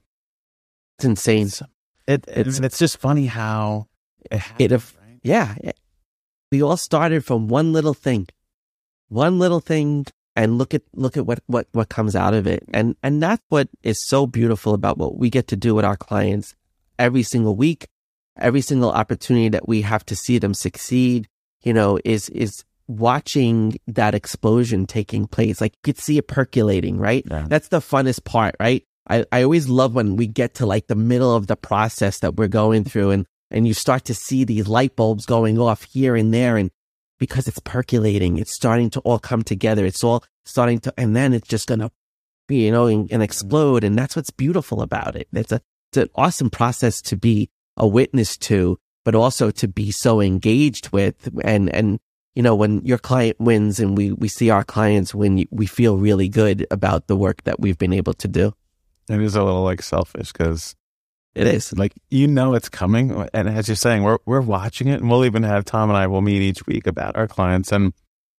It's 1.01 1.05
insane. 1.05 1.47
It's, 1.47 1.61
it, 2.07 2.25
it's, 2.27 2.59
it's 2.59 2.79
just 2.79 2.97
funny 2.97 3.25
how 3.25 3.87
it, 4.29 4.37
happens, 4.39 4.71
It 4.71 4.71
right? 4.71 5.19
Yeah. 5.23 5.55
yeah. 5.63 5.71
We 6.51 6.61
all 6.61 6.77
started 6.77 7.25
from 7.25 7.47
one 7.47 7.73
little 7.73 7.95
thing, 7.95 8.27
one 9.09 9.39
little 9.39 9.61
thing 9.61 10.05
and 10.35 10.57
look 10.57 10.73
at, 10.73 10.83
look 10.93 11.17
at 11.17 11.25
what, 11.25 11.39
what, 11.47 11.67
what 11.71 11.89
comes 11.89 12.15
out 12.15 12.33
of 12.33 12.45
it. 12.45 12.63
And, 12.73 12.95
and 13.01 13.21
that's 13.21 13.41
what 13.49 13.67
is 13.81 14.05
so 14.05 14.27
beautiful 14.27 14.73
about 14.73 14.97
what 14.97 15.17
we 15.17 15.29
get 15.29 15.47
to 15.47 15.55
do 15.55 15.73
with 15.73 15.85
our 15.85 15.97
clients 15.97 16.55
every 16.99 17.23
single 17.23 17.55
week, 17.55 17.87
every 18.37 18.61
single 18.61 18.91
opportunity 18.91 19.49
that 19.49 19.67
we 19.67 19.81
have 19.81 20.05
to 20.05 20.15
see 20.15 20.37
them 20.37 20.53
succeed, 20.53 21.27
you 21.63 21.73
know, 21.73 21.99
is, 22.05 22.29
is 22.29 22.63
watching 22.87 23.77
that 23.87 24.13
explosion 24.13 24.85
taking 24.85 25.25
place. 25.25 25.61
Like 25.61 25.73
you 25.73 25.93
could 25.93 25.97
see 25.97 26.17
it 26.17 26.27
percolating, 26.27 26.97
right? 26.97 27.25
Yeah. 27.29 27.45
That's 27.47 27.69
the 27.69 27.79
funnest 27.79 28.23
part, 28.23 28.55
right? 28.59 28.85
I, 29.09 29.25
I 29.31 29.43
always 29.43 29.67
love 29.67 29.95
when 29.95 30.15
we 30.15 30.27
get 30.27 30.55
to 30.55 30.65
like 30.65 30.87
the 30.87 30.95
middle 30.95 31.35
of 31.35 31.47
the 31.47 31.55
process 31.55 32.19
that 32.19 32.35
we're 32.35 32.47
going 32.47 32.83
through 32.83 33.11
and, 33.11 33.25
and 33.49 33.67
you 33.67 33.73
start 33.73 34.05
to 34.05 34.13
see 34.13 34.43
these 34.43 34.67
light 34.67 34.95
bulbs 34.95 35.25
going 35.25 35.59
off 35.59 35.83
here 35.83 36.15
and 36.15 36.33
there. 36.33 36.57
And 36.57 36.71
because 37.19 37.47
it's 37.47 37.59
percolating, 37.59 38.37
it's 38.37 38.53
starting 38.53 38.89
to 38.91 38.99
all 39.01 39.19
come 39.19 39.43
together. 39.43 39.85
It's 39.85 40.03
all 40.03 40.23
starting 40.45 40.79
to, 40.81 40.93
and 40.97 41.15
then 41.15 41.33
it's 41.33 41.47
just 41.47 41.67
going 41.67 41.79
to, 41.79 41.91
you 42.49 42.71
know, 42.71 42.85
and, 42.87 43.11
and 43.11 43.21
explode. 43.21 43.83
And 43.83 43.97
that's 43.97 44.15
what's 44.15 44.29
beautiful 44.29 44.81
about 44.81 45.15
it. 45.15 45.27
It's 45.33 45.51
a, 45.51 45.61
it's 45.89 45.97
an 45.97 46.09
awesome 46.15 46.49
process 46.49 47.01
to 47.03 47.17
be 47.17 47.49
a 47.77 47.87
witness 47.87 48.37
to, 48.37 48.79
but 49.03 49.15
also 49.15 49.51
to 49.51 49.67
be 49.67 49.91
so 49.91 50.21
engaged 50.21 50.89
with. 50.91 51.29
And, 51.43 51.69
and, 51.73 51.99
you 52.35 52.43
know, 52.43 52.55
when 52.55 52.85
your 52.85 52.97
client 52.97 53.39
wins 53.39 53.79
and 53.79 53.97
we, 53.97 54.13
we 54.13 54.29
see 54.29 54.49
our 54.49 54.63
clients 54.63 55.13
win, 55.13 55.45
we 55.51 55.65
feel 55.65 55.97
really 55.97 56.29
good 56.29 56.65
about 56.71 57.07
the 57.07 57.15
work 57.17 57.43
that 57.43 57.59
we've 57.59 57.77
been 57.77 57.93
able 57.93 58.13
to 58.13 58.27
do. 58.27 58.53
It 59.09 59.21
is 59.21 59.35
a 59.35 59.43
little 59.43 59.63
like 59.63 59.81
selfish 59.81 60.31
because 60.31 60.75
It 61.35 61.47
is. 61.47 61.73
like 61.77 61.93
you 62.09 62.27
know 62.27 62.53
it's 62.53 62.69
coming, 62.69 63.27
and 63.33 63.49
as 63.49 63.67
you're 63.67 63.75
saying, 63.75 64.03
we're 64.03 64.19
we're 64.25 64.41
watching 64.41 64.87
it, 64.87 65.01
and 65.01 65.09
we'll 65.09 65.25
even 65.25 65.43
have 65.43 65.65
Tom 65.65 65.89
and 65.89 65.97
I 65.97 66.07
will 66.07 66.21
meet 66.21 66.41
each 66.41 66.65
week 66.67 66.87
about 66.87 67.15
our 67.15 67.27
clients, 67.27 67.71
and 67.71 67.93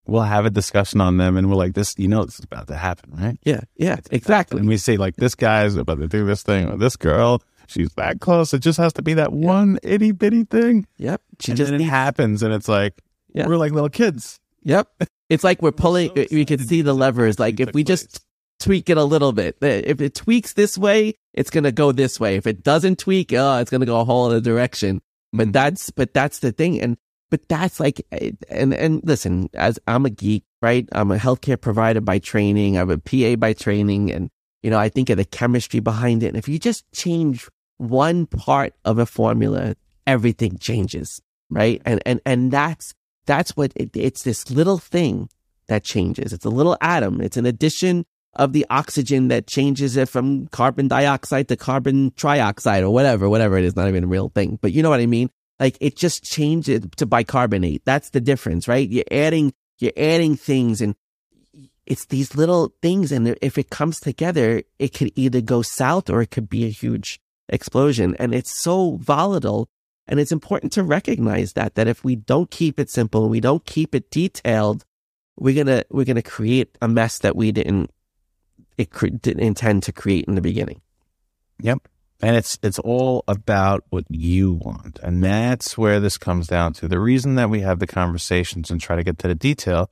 we'll 0.06 0.22
have 0.22 0.46
a 0.46 0.50
discussion 0.50 1.00
on 1.00 1.16
them, 1.16 1.36
and 1.36 1.48
we're 1.48 1.56
like, 1.56 1.74
this, 1.74 1.94
you 1.98 2.08
know, 2.08 2.24
this 2.24 2.38
is 2.38 2.44
about 2.44 2.66
to 2.68 2.76
happen, 2.76 3.10
right? 3.12 3.38
Yeah. 3.44 3.60
Yeah. 3.76 3.96
Exactly. 4.10 4.58
And 4.58 4.68
we 4.68 4.76
say 4.76 4.96
like, 4.96 5.16
this 5.16 5.34
guy's 5.34 5.76
about 5.76 5.98
to 6.00 6.08
do 6.08 6.24
this 6.26 6.42
thing, 6.42 6.68
or 6.68 6.76
this 6.76 6.96
girl, 6.96 7.42
she's 7.66 7.90
that 7.94 8.20
close. 8.20 8.52
It 8.52 8.60
just 8.60 8.78
has 8.78 8.92
to 8.94 9.02
be 9.02 9.14
that 9.14 9.32
one 9.32 9.78
itty 9.82 10.12
bitty 10.12 10.44
thing. 10.44 10.86
Yep. 10.98 11.22
She 11.40 11.52
and 11.52 11.56
just 11.58 11.72
it 11.72 11.80
happens, 11.82 12.42
and 12.42 12.52
it's 12.52 12.68
like 12.68 12.94
Yeah. 13.34 13.46
we're 13.46 13.56
like 13.58 13.72
little 13.72 13.88
kids. 13.90 14.40
Yep. 14.64 14.88
It's 15.28 15.44
like 15.44 15.62
we're 15.62 15.72
pulling, 15.72 16.10
so 16.14 16.26
we 16.30 16.44
can 16.44 16.58
see 16.58 16.82
the 16.82 16.94
levers. 16.94 17.38
Like 17.38 17.58
if 17.60 17.72
we 17.74 17.84
just. 17.84 18.20
Tweak 18.62 18.88
it 18.88 18.96
a 18.96 19.04
little 19.04 19.32
bit, 19.32 19.56
if 19.60 20.00
it 20.00 20.14
tweaks 20.14 20.52
this 20.52 20.78
way, 20.78 21.14
it's 21.34 21.50
going 21.50 21.64
to 21.64 21.72
go 21.72 21.92
this 21.92 22.20
way. 22.20 22.36
If 22.36 22.46
it 22.46 22.62
doesn't 22.62 22.98
tweak, 22.98 23.32
oh, 23.32 23.58
it's 23.58 23.70
going 23.70 23.80
to 23.80 23.86
go 23.86 24.00
a 24.00 24.04
whole 24.04 24.26
other 24.26 24.40
direction. 24.40 25.00
But 25.32 25.48
Mhm. 25.48 25.52
that's, 25.52 25.90
but 25.90 26.14
that's 26.14 26.38
the 26.40 26.52
thing. 26.52 26.80
And, 26.80 26.96
but 27.30 27.48
that's 27.48 27.80
like, 27.80 28.06
and, 28.48 28.74
and 28.74 29.00
listen, 29.04 29.48
as 29.54 29.78
I'm 29.86 30.04
a 30.06 30.10
geek, 30.10 30.44
right? 30.60 30.86
I'm 30.92 31.10
a 31.10 31.16
healthcare 31.16 31.60
provider 31.60 32.00
by 32.00 32.18
training. 32.18 32.78
I'm 32.78 32.90
a 32.90 32.98
PA 32.98 33.36
by 33.36 33.52
training. 33.54 34.12
And, 34.12 34.30
you 34.62 34.70
know, 34.70 34.78
I 34.78 34.88
think 34.90 35.10
of 35.10 35.16
the 35.16 35.24
chemistry 35.24 35.80
behind 35.80 36.22
it. 36.22 36.28
And 36.28 36.36
if 36.36 36.48
you 36.48 36.58
just 36.58 36.84
change 36.92 37.48
one 37.78 38.26
part 38.26 38.74
of 38.84 38.98
a 38.98 39.06
formula, 39.06 39.74
everything 40.06 40.58
changes, 40.58 41.20
right? 41.50 41.80
And, 41.84 42.02
and, 42.04 42.20
and 42.26 42.50
that's, 42.52 42.94
that's 43.26 43.56
what 43.56 43.72
it, 43.76 43.96
it's 43.96 44.22
this 44.22 44.50
little 44.50 44.78
thing 44.78 45.28
that 45.68 45.84
changes. 45.84 46.32
It's 46.32 46.44
a 46.44 46.50
little 46.50 46.76
atom. 46.80 47.20
It's 47.20 47.36
an 47.38 47.46
addition 47.46 48.04
of 48.34 48.52
the 48.52 48.66
oxygen 48.70 49.28
that 49.28 49.46
changes 49.46 49.96
it 49.96 50.08
from 50.08 50.46
carbon 50.48 50.88
dioxide 50.88 51.48
to 51.48 51.56
carbon 51.56 52.10
trioxide 52.12 52.82
or 52.82 52.90
whatever, 52.90 53.28
whatever 53.28 53.58
it 53.58 53.64
is, 53.64 53.76
not 53.76 53.88
even 53.88 54.04
a 54.04 54.08
real 54.08 54.30
thing. 54.30 54.58
But 54.62 54.72
you 54.72 54.82
know 54.82 54.90
what 54.90 55.00
I 55.00 55.06
mean? 55.06 55.28
Like 55.60 55.76
it 55.80 55.96
just 55.96 56.24
changes 56.24 56.86
to 56.96 57.06
bicarbonate. 57.06 57.84
That's 57.84 58.10
the 58.10 58.20
difference, 58.20 58.66
right? 58.66 58.88
You're 58.88 59.04
adding, 59.10 59.52
you're 59.78 59.92
adding 59.96 60.36
things 60.36 60.80
and 60.80 60.94
it's 61.86 62.06
these 62.06 62.34
little 62.34 62.74
things. 62.80 63.12
And 63.12 63.36
if 63.42 63.58
it 63.58 63.70
comes 63.70 64.00
together, 64.00 64.62
it 64.78 64.94
could 64.94 65.12
either 65.14 65.40
go 65.40 65.62
south 65.62 66.08
or 66.08 66.22
it 66.22 66.30
could 66.30 66.48
be 66.48 66.64
a 66.64 66.70
huge 66.70 67.20
explosion. 67.48 68.16
And 68.18 68.34
it's 68.34 68.50
so 68.50 68.96
volatile. 68.96 69.68
And 70.08 70.18
it's 70.18 70.32
important 70.32 70.72
to 70.72 70.82
recognize 70.82 71.52
that, 71.52 71.74
that 71.74 71.86
if 71.86 72.02
we 72.02 72.16
don't 72.16 72.50
keep 72.50 72.80
it 72.80 72.90
simple 72.90 73.28
we 73.28 73.40
don't 73.40 73.64
keep 73.64 73.94
it 73.94 74.10
detailed, 74.10 74.84
we're 75.36 75.54
going 75.54 75.66
to, 75.66 75.86
we're 75.90 76.04
going 76.04 76.16
to 76.16 76.22
create 76.22 76.76
a 76.80 76.88
mess 76.88 77.18
that 77.20 77.36
we 77.36 77.52
didn't, 77.52 77.90
it 78.78 78.90
cre- 78.90 79.08
didn't 79.08 79.42
intend 79.44 79.82
to 79.84 79.92
create 79.92 80.24
in 80.26 80.34
the 80.34 80.40
beginning. 80.40 80.80
Yep. 81.60 81.78
And 82.20 82.36
it's 82.36 82.58
it's 82.62 82.78
all 82.78 83.24
about 83.26 83.84
what 83.90 84.04
you 84.08 84.52
want. 84.54 84.98
And 85.02 85.22
that's 85.24 85.76
where 85.76 85.98
this 86.00 86.18
comes 86.18 86.46
down 86.46 86.72
to. 86.74 86.88
The 86.88 87.00
reason 87.00 87.34
that 87.34 87.50
we 87.50 87.60
have 87.60 87.80
the 87.80 87.86
conversations 87.86 88.70
and 88.70 88.80
try 88.80 88.94
to 88.96 89.02
get 89.02 89.18
to 89.18 89.28
the 89.28 89.34
detail, 89.34 89.90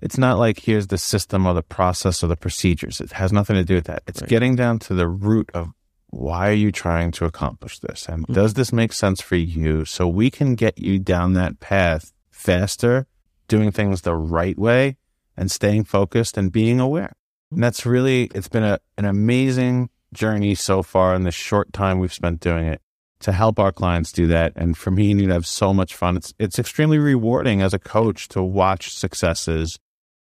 it's 0.00 0.18
not 0.18 0.38
like 0.38 0.60
here's 0.60 0.88
the 0.88 0.98
system 0.98 1.46
or 1.46 1.54
the 1.54 1.62
process 1.62 2.22
or 2.22 2.26
the 2.26 2.36
procedures. 2.36 3.00
It 3.00 3.12
has 3.12 3.32
nothing 3.32 3.56
to 3.56 3.64
do 3.64 3.76
with 3.76 3.84
that. 3.84 4.02
It's 4.06 4.20
Right. 4.20 4.28
getting 4.30 4.54
down 4.56 4.78
to 4.80 4.94
the 4.94 5.08
root 5.08 5.50
of 5.54 5.68
why 6.10 6.50
are 6.50 6.52
you 6.54 6.72
trying 6.72 7.10
to 7.12 7.24
accomplish 7.24 7.78
this? 7.78 8.06
And 8.08 8.26
Mhm. 8.26 8.34
does 8.34 8.54
this 8.54 8.72
make 8.72 8.92
sense 8.92 9.20
for 9.20 9.36
you? 9.36 9.84
So 9.84 10.08
we 10.08 10.30
can 10.30 10.54
get 10.56 10.78
you 10.78 10.98
down 10.98 11.32
that 11.34 11.60
path 11.60 12.12
faster, 12.30 13.06
doing 13.48 13.70
things 13.70 14.02
the 14.02 14.14
right 14.16 14.58
way 14.58 14.96
and 15.36 15.50
staying 15.50 15.84
focused 15.84 16.36
and 16.36 16.50
being 16.52 16.80
aware. 16.80 17.12
And 17.50 17.62
that's 17.62 17.86
really, 17.86 18.30
it's 18.34 18.48
been 18.48 18.62
a, 18.62 18.78
an 18.96 19.04
amazing 19.04 19.90
journey 20.12 20.54
so 20.54 20.82
far 20.82 21.14
in 21.14 21.22
the 21.22 21.30
short 21.30 21.72
time 21.72 21.98
we've 21.98 22.12
spent 22.12 22.40
doing 22.40 22.66
it 22.66 22.80
to 23.20 23.32
help 23.32 23.58
our 23.58 23.72
clients 23.72 24.12
do 24.12 24.26
that. 24.28 24.52
And 24.56 24.76
for 24.76 24.90
me 24.90 25.12
you 25.12 25.30
have 25.30 25.46
so 25.46 25.74
much 25.74 25.94
fun. 25.94 26.16
It's, 26.16 26.34
it's 26.38 26.58
extremely 26.58 26.98
rewarding 26.98 27.62
as 27.62 27.74
a 27.74 27.78
coach 27.78 28.28
to 28.28 28.42
watch 28.42 28.94
successes 28.94 29.78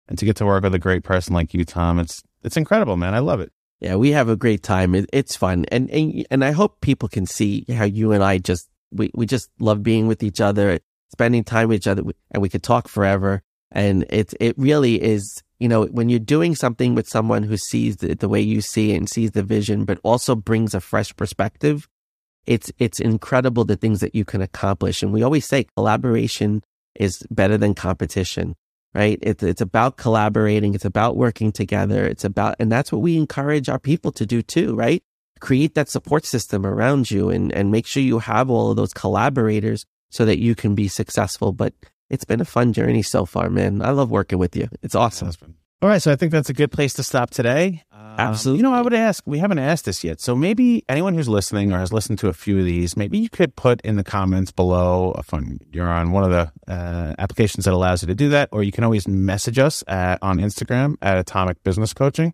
and 0.08 0.18
to 0.18 0.24
get 0.24 0.36
to 0.36 0.46
work 0.46 0.62
with 0.62 0.74
a 0.74 0.78
great 0.78 1.02
person 1.02 1.34
like 1.34 1.54
you, 1.54 1.64
Tom. 1.64 1.98
It's, 1.98 2.22
it's 2.42 2.56
incredible, 2.56 2.96
man. 2.96 3.14
I 3.14 3.20
love 3.20 3.40
it. 3.40 3.52
Yeah, 3.80 3.96
we 3.96 4.12
have 4.12 4.30
a 4.30 4.36
great 4.36 4.62
time. 4.62 4.94
It, 4.94 5.10
it's 5.12 5.36
fun, 5.36 5.66
and, 5.70 5.90
and 5.90 6.24
and 6.30 6.42
I 6.42 6.52
hope 6.52 6.80
people 6.80 7.06
can 7.08 7.26
see 7.26 7.66
how 7.68 7.84
you 7.84 8.12
and 8.12 8.24
I 8.24 8.38
just 8.38 8.70
we 8.90 9.10
we 9.14 9.26
just 9.26 9.50
love 9.58 9.82
being 9.82 10.06
with 10.06 10.22
each 10.22 10.40
other, 10.40 10.78
spending 11.12 11.44
time 11.44 11.68
with 11.68 11.78
each 11.78 11.86
other, 11.86 12.02
and 12.30 12.42
we 12.42 12.48
could 12.48 12.62
talk 12.62 12.88
forever. 12.88 13.42
And 13.72 14.06
it 14.08 14.32
it 14.40 14.56
really 14.56 15.02
is, 15.02 15.42
you 15.64 15.68
know, 15.70 15.86
when 15.86 16.10
you're 16.10 16.18
doing 16.18 16.54
something 16.54 16.94
with 16.94 17.08
someone 17.08 17.42
who 17.42 17.56
sees 17.56 18.02
it 18.02 18.20
the 18.20 18.28
way 18.28 18.42
you 18.42 18.60
see 18.60 18.92
it 18.92 18.96
and 18.96 19.08
sees 19.08 19.30
the 19.30 19.42
vision, 19.42 19.86
but 19.86 19.98
also 20.02 20.34
brings 20.34 20.74
a 20.74 20.80
fresh 20.80 21.16
perspective. 21.16 21.88
It's 22.44 22.70
it's 22.78 23.00
incredible 23.00 23.64
the 23.64 23.76
things 23.76 24.00
that 24.00 24.14
you 24.14 24.26
can 24.26 24.42
accomplish. 24.42 25.02
And 25.02 25.10
we 25.10 25.22
always 25.22 25.46
say 25.46 25.66
collaboration 25.74 26.62
is 26.94 27.26
better 27.30 27.56
than 27.56 27.72
competition 27.72 28.56
right? 28.94 29.18
It's, 29.22 29.42
it's 29.42 29.60
about 29.60 29.96
collaborating. 29.96 30.74
It's 30.74 30.84
about 30.84 31.16
working 31.16 31.50
together. 31.50 32.06
It's 32.06 32.24
about, 32.24 32.54
and 32.60 32.70
that's 32.70 32.92
what 32.92 33.02
we 33.02 33.16
encourage 33.16 33.68
our 33.68 33.80
people 33.80 34.12
to 34.12 34.24
do 34.24 34.40
too, 34.40 34.76
right? 34.76 35.02
Create 35.40 35.74
that 35.74 35.88
support 35.88 36.24
system 36.24 36.64
around 36.64 37.10
you 37.10 37.28
and, 37.28 37.50
and 37.52 37.72
make 37.72 37.88
sure 37.88 38.04
you 38.04 38.20
have 38.20 38.50
all 38.50 38.70
of 38.70 38.76
those 38.76 38.94
collaborators 38.94 39.84
so 40.10 40.24
that 40.24 40.38
you 40.38 40.54
can 40.54 40.76
be 40.76 40.86
successful. 40.86 41.50
But 41.50 41.74
it's 42.14 42.24
been 42.24 42.40
a 42.40 42.46
fun 42.46 42.72
journey 42.72 43.02
so 43.02 43.26
far, 43.26 43.50
man. 43.50 43.82
I 43.82 43.90
love 43.90 44.10
working 44.10 44.38
with 44.38 44.56
you. 44.56 44.68
It's 44.82 44.94
awesome. 44.94 45.30
All 45.82 45.90
right, 45.90 46.00
so 46.00 46.10
I 46.10 46.16
think 46.16 46.32
that's 46.32 46.48
a 46.48 46.54
good 46.54 46.72
place 46.72 46.94
to 46.94 47.02
stop 47.02 47.28
today. 47.28 47.82
Um, 47.92 48.00
Absolutely. 48.16 48.58
You 48.58 48.62
know, 48.62 48.72
I 48.72 48.80
would 48.80 48.94
ask, 48.94 49.22
we 49.26 49.38
haven't 49.38 49.58
asked 49.58 49.84
this 49.84 50.02
yet. 50.02 50.18
So 50.18 50.34
maybe 50.34 50.82
anyone 50.88 51.12
who's 51.12 51.28
listening 51.28 51.74
or 51.74 51.78
has 51.78 51.92
listened 51.92 52.18
to 52.20 52.28
a 52.28 52.32
few 52.32 52.58
of 52.58 52.64
these, 52.64 52.96
maybe 52.96 53.18
you 53.18 53.28
could 53.28 53.54
put 53.54 53.82
in 53.82 53.96
the 53.96 54.04
comments 54.04 54.50
below 54.50 55.14
if 55.18 55.30
you're 55.72 55.86
on 55.86 56.12
one 56.12 56.24
of 56.24 56.30
the 56.30 56.72
uh, 56.72 57.14
applications 57.18 57.66
that 57.66 57.74
allows 57.74 58.02
you 58.02 58.06
to 58.06 58.14
do 58.14 58.30
that, 58.30 58.48
or 58.50 58.62
you 58.62 58.72
can 58.72 58.82
always 58.82 59.06
message 59.06 59.58
us 59.58 59.84
at, 59.86 60.18
on 60.22 60.38
Instagram 60.38 60.96
at 61.02 61.18
Atomic 61.18 61.62
Business 61.64 61.92
Coaching. 61.92 62.32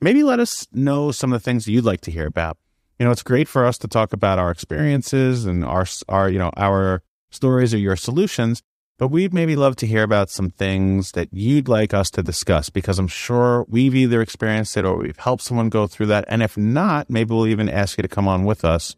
Maybe 0.00 0.22
let 0.22 0.38
us 0.38 0.68
know 0.72 1.10
some 1.10 1.32
of 1.32 1.40
the 1.40 1.44
things 1.44 1.66
you'd 1.66 1.84
like 1.84 2.02
to 2.02 2.12
hear 2.12 2.26
about. 2.26 2.56
You 3.00 3.06
know, 3.06 3.10
it's 3.10 3.24
great 3.24 3.48
for 3.48 3.64
us 3.64 3.78
to 3.78 3.88
talk 3.88 4.12
about 4.12 4.38
our 4.38 4.52
experiences 4.52 5.44
and 5.44 5.64
our, 5.64 5.86
our, 6.08 6.28
you 6.28 6.38
know, 6.38 6.52
our 6.56 7.02
stories 7.32 7.74
or 7.74 7.78
your 7.78 7.96
solutions. 7.96 8.62
But 9.02 9.08
we'd 9.08 9.34
maybe 9.34 9.56
love 9.56 9.74
to 9.78 9.86
hear 9.88 10.04
about 10.04 10.30
some 10.30 10.50
things 10.50 11.10
that 11.10 11.26
you'd 11.32 11.66
like 11.66 11.92
us 11.92 12.08
to 12.12 12.22
discuss 12.22 12.70
because 12.70 13.00
I'm 13.00 13.08
sure 13.08 13.66
we've 13.68 13.96
either 13.96 14.22
experienced 14.22 14.76
it 14.76 14.84
or 14.84 14.96
we've 14.96 15.18
helped 15.18 15.42
someone 15.42 15.70
go 15.70 15.88
through 15.88 16.06
that. 16.06 16.24
And 16.28 16.40
if 16.40 16.56
not, 16.56 17.10
maybe 17.10 17.34
we'll 17.34 17.48
even 17.48 17.68
ask 17.68 17.98
you 17.98 18.02
to 18.02 18.08
come 18.08 18.28
on 18.28 18.44
with 18.44 18.64
us 18.64 18.94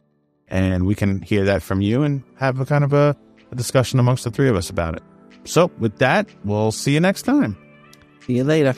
and 0.47 0.85
we 0.85 0.95
can 0.95 1.23
hear 1.23 1.47
that 1.47 1.63
from 1.63 1.81
you 1.81 2.03
and 2.03 2.23
have 2.37 2.61
a 2.61 2.67
kind 2.67 2.85
of 2.85 2.93
a, 2.93 3.17
a 3.51 3.55
discussion 3.55 3.99
amongst 3.99 4.25
the 4.25 4.31
three 4.31 4.51
of 4.51 4.57
us 4.57 4.69
about 4.69 4.95
it. 4.95 5.03
So 5.45 5.71
with 5.79 5.97
that, 6.01 6.29
we'll 6.45 6.71
see 6.71 6.93
you 6.93 7.01
next 7.01 7.23
time. 7.23 7.57
See 8.27 8.37
you 8.37 8.45
later. 8.45 8.75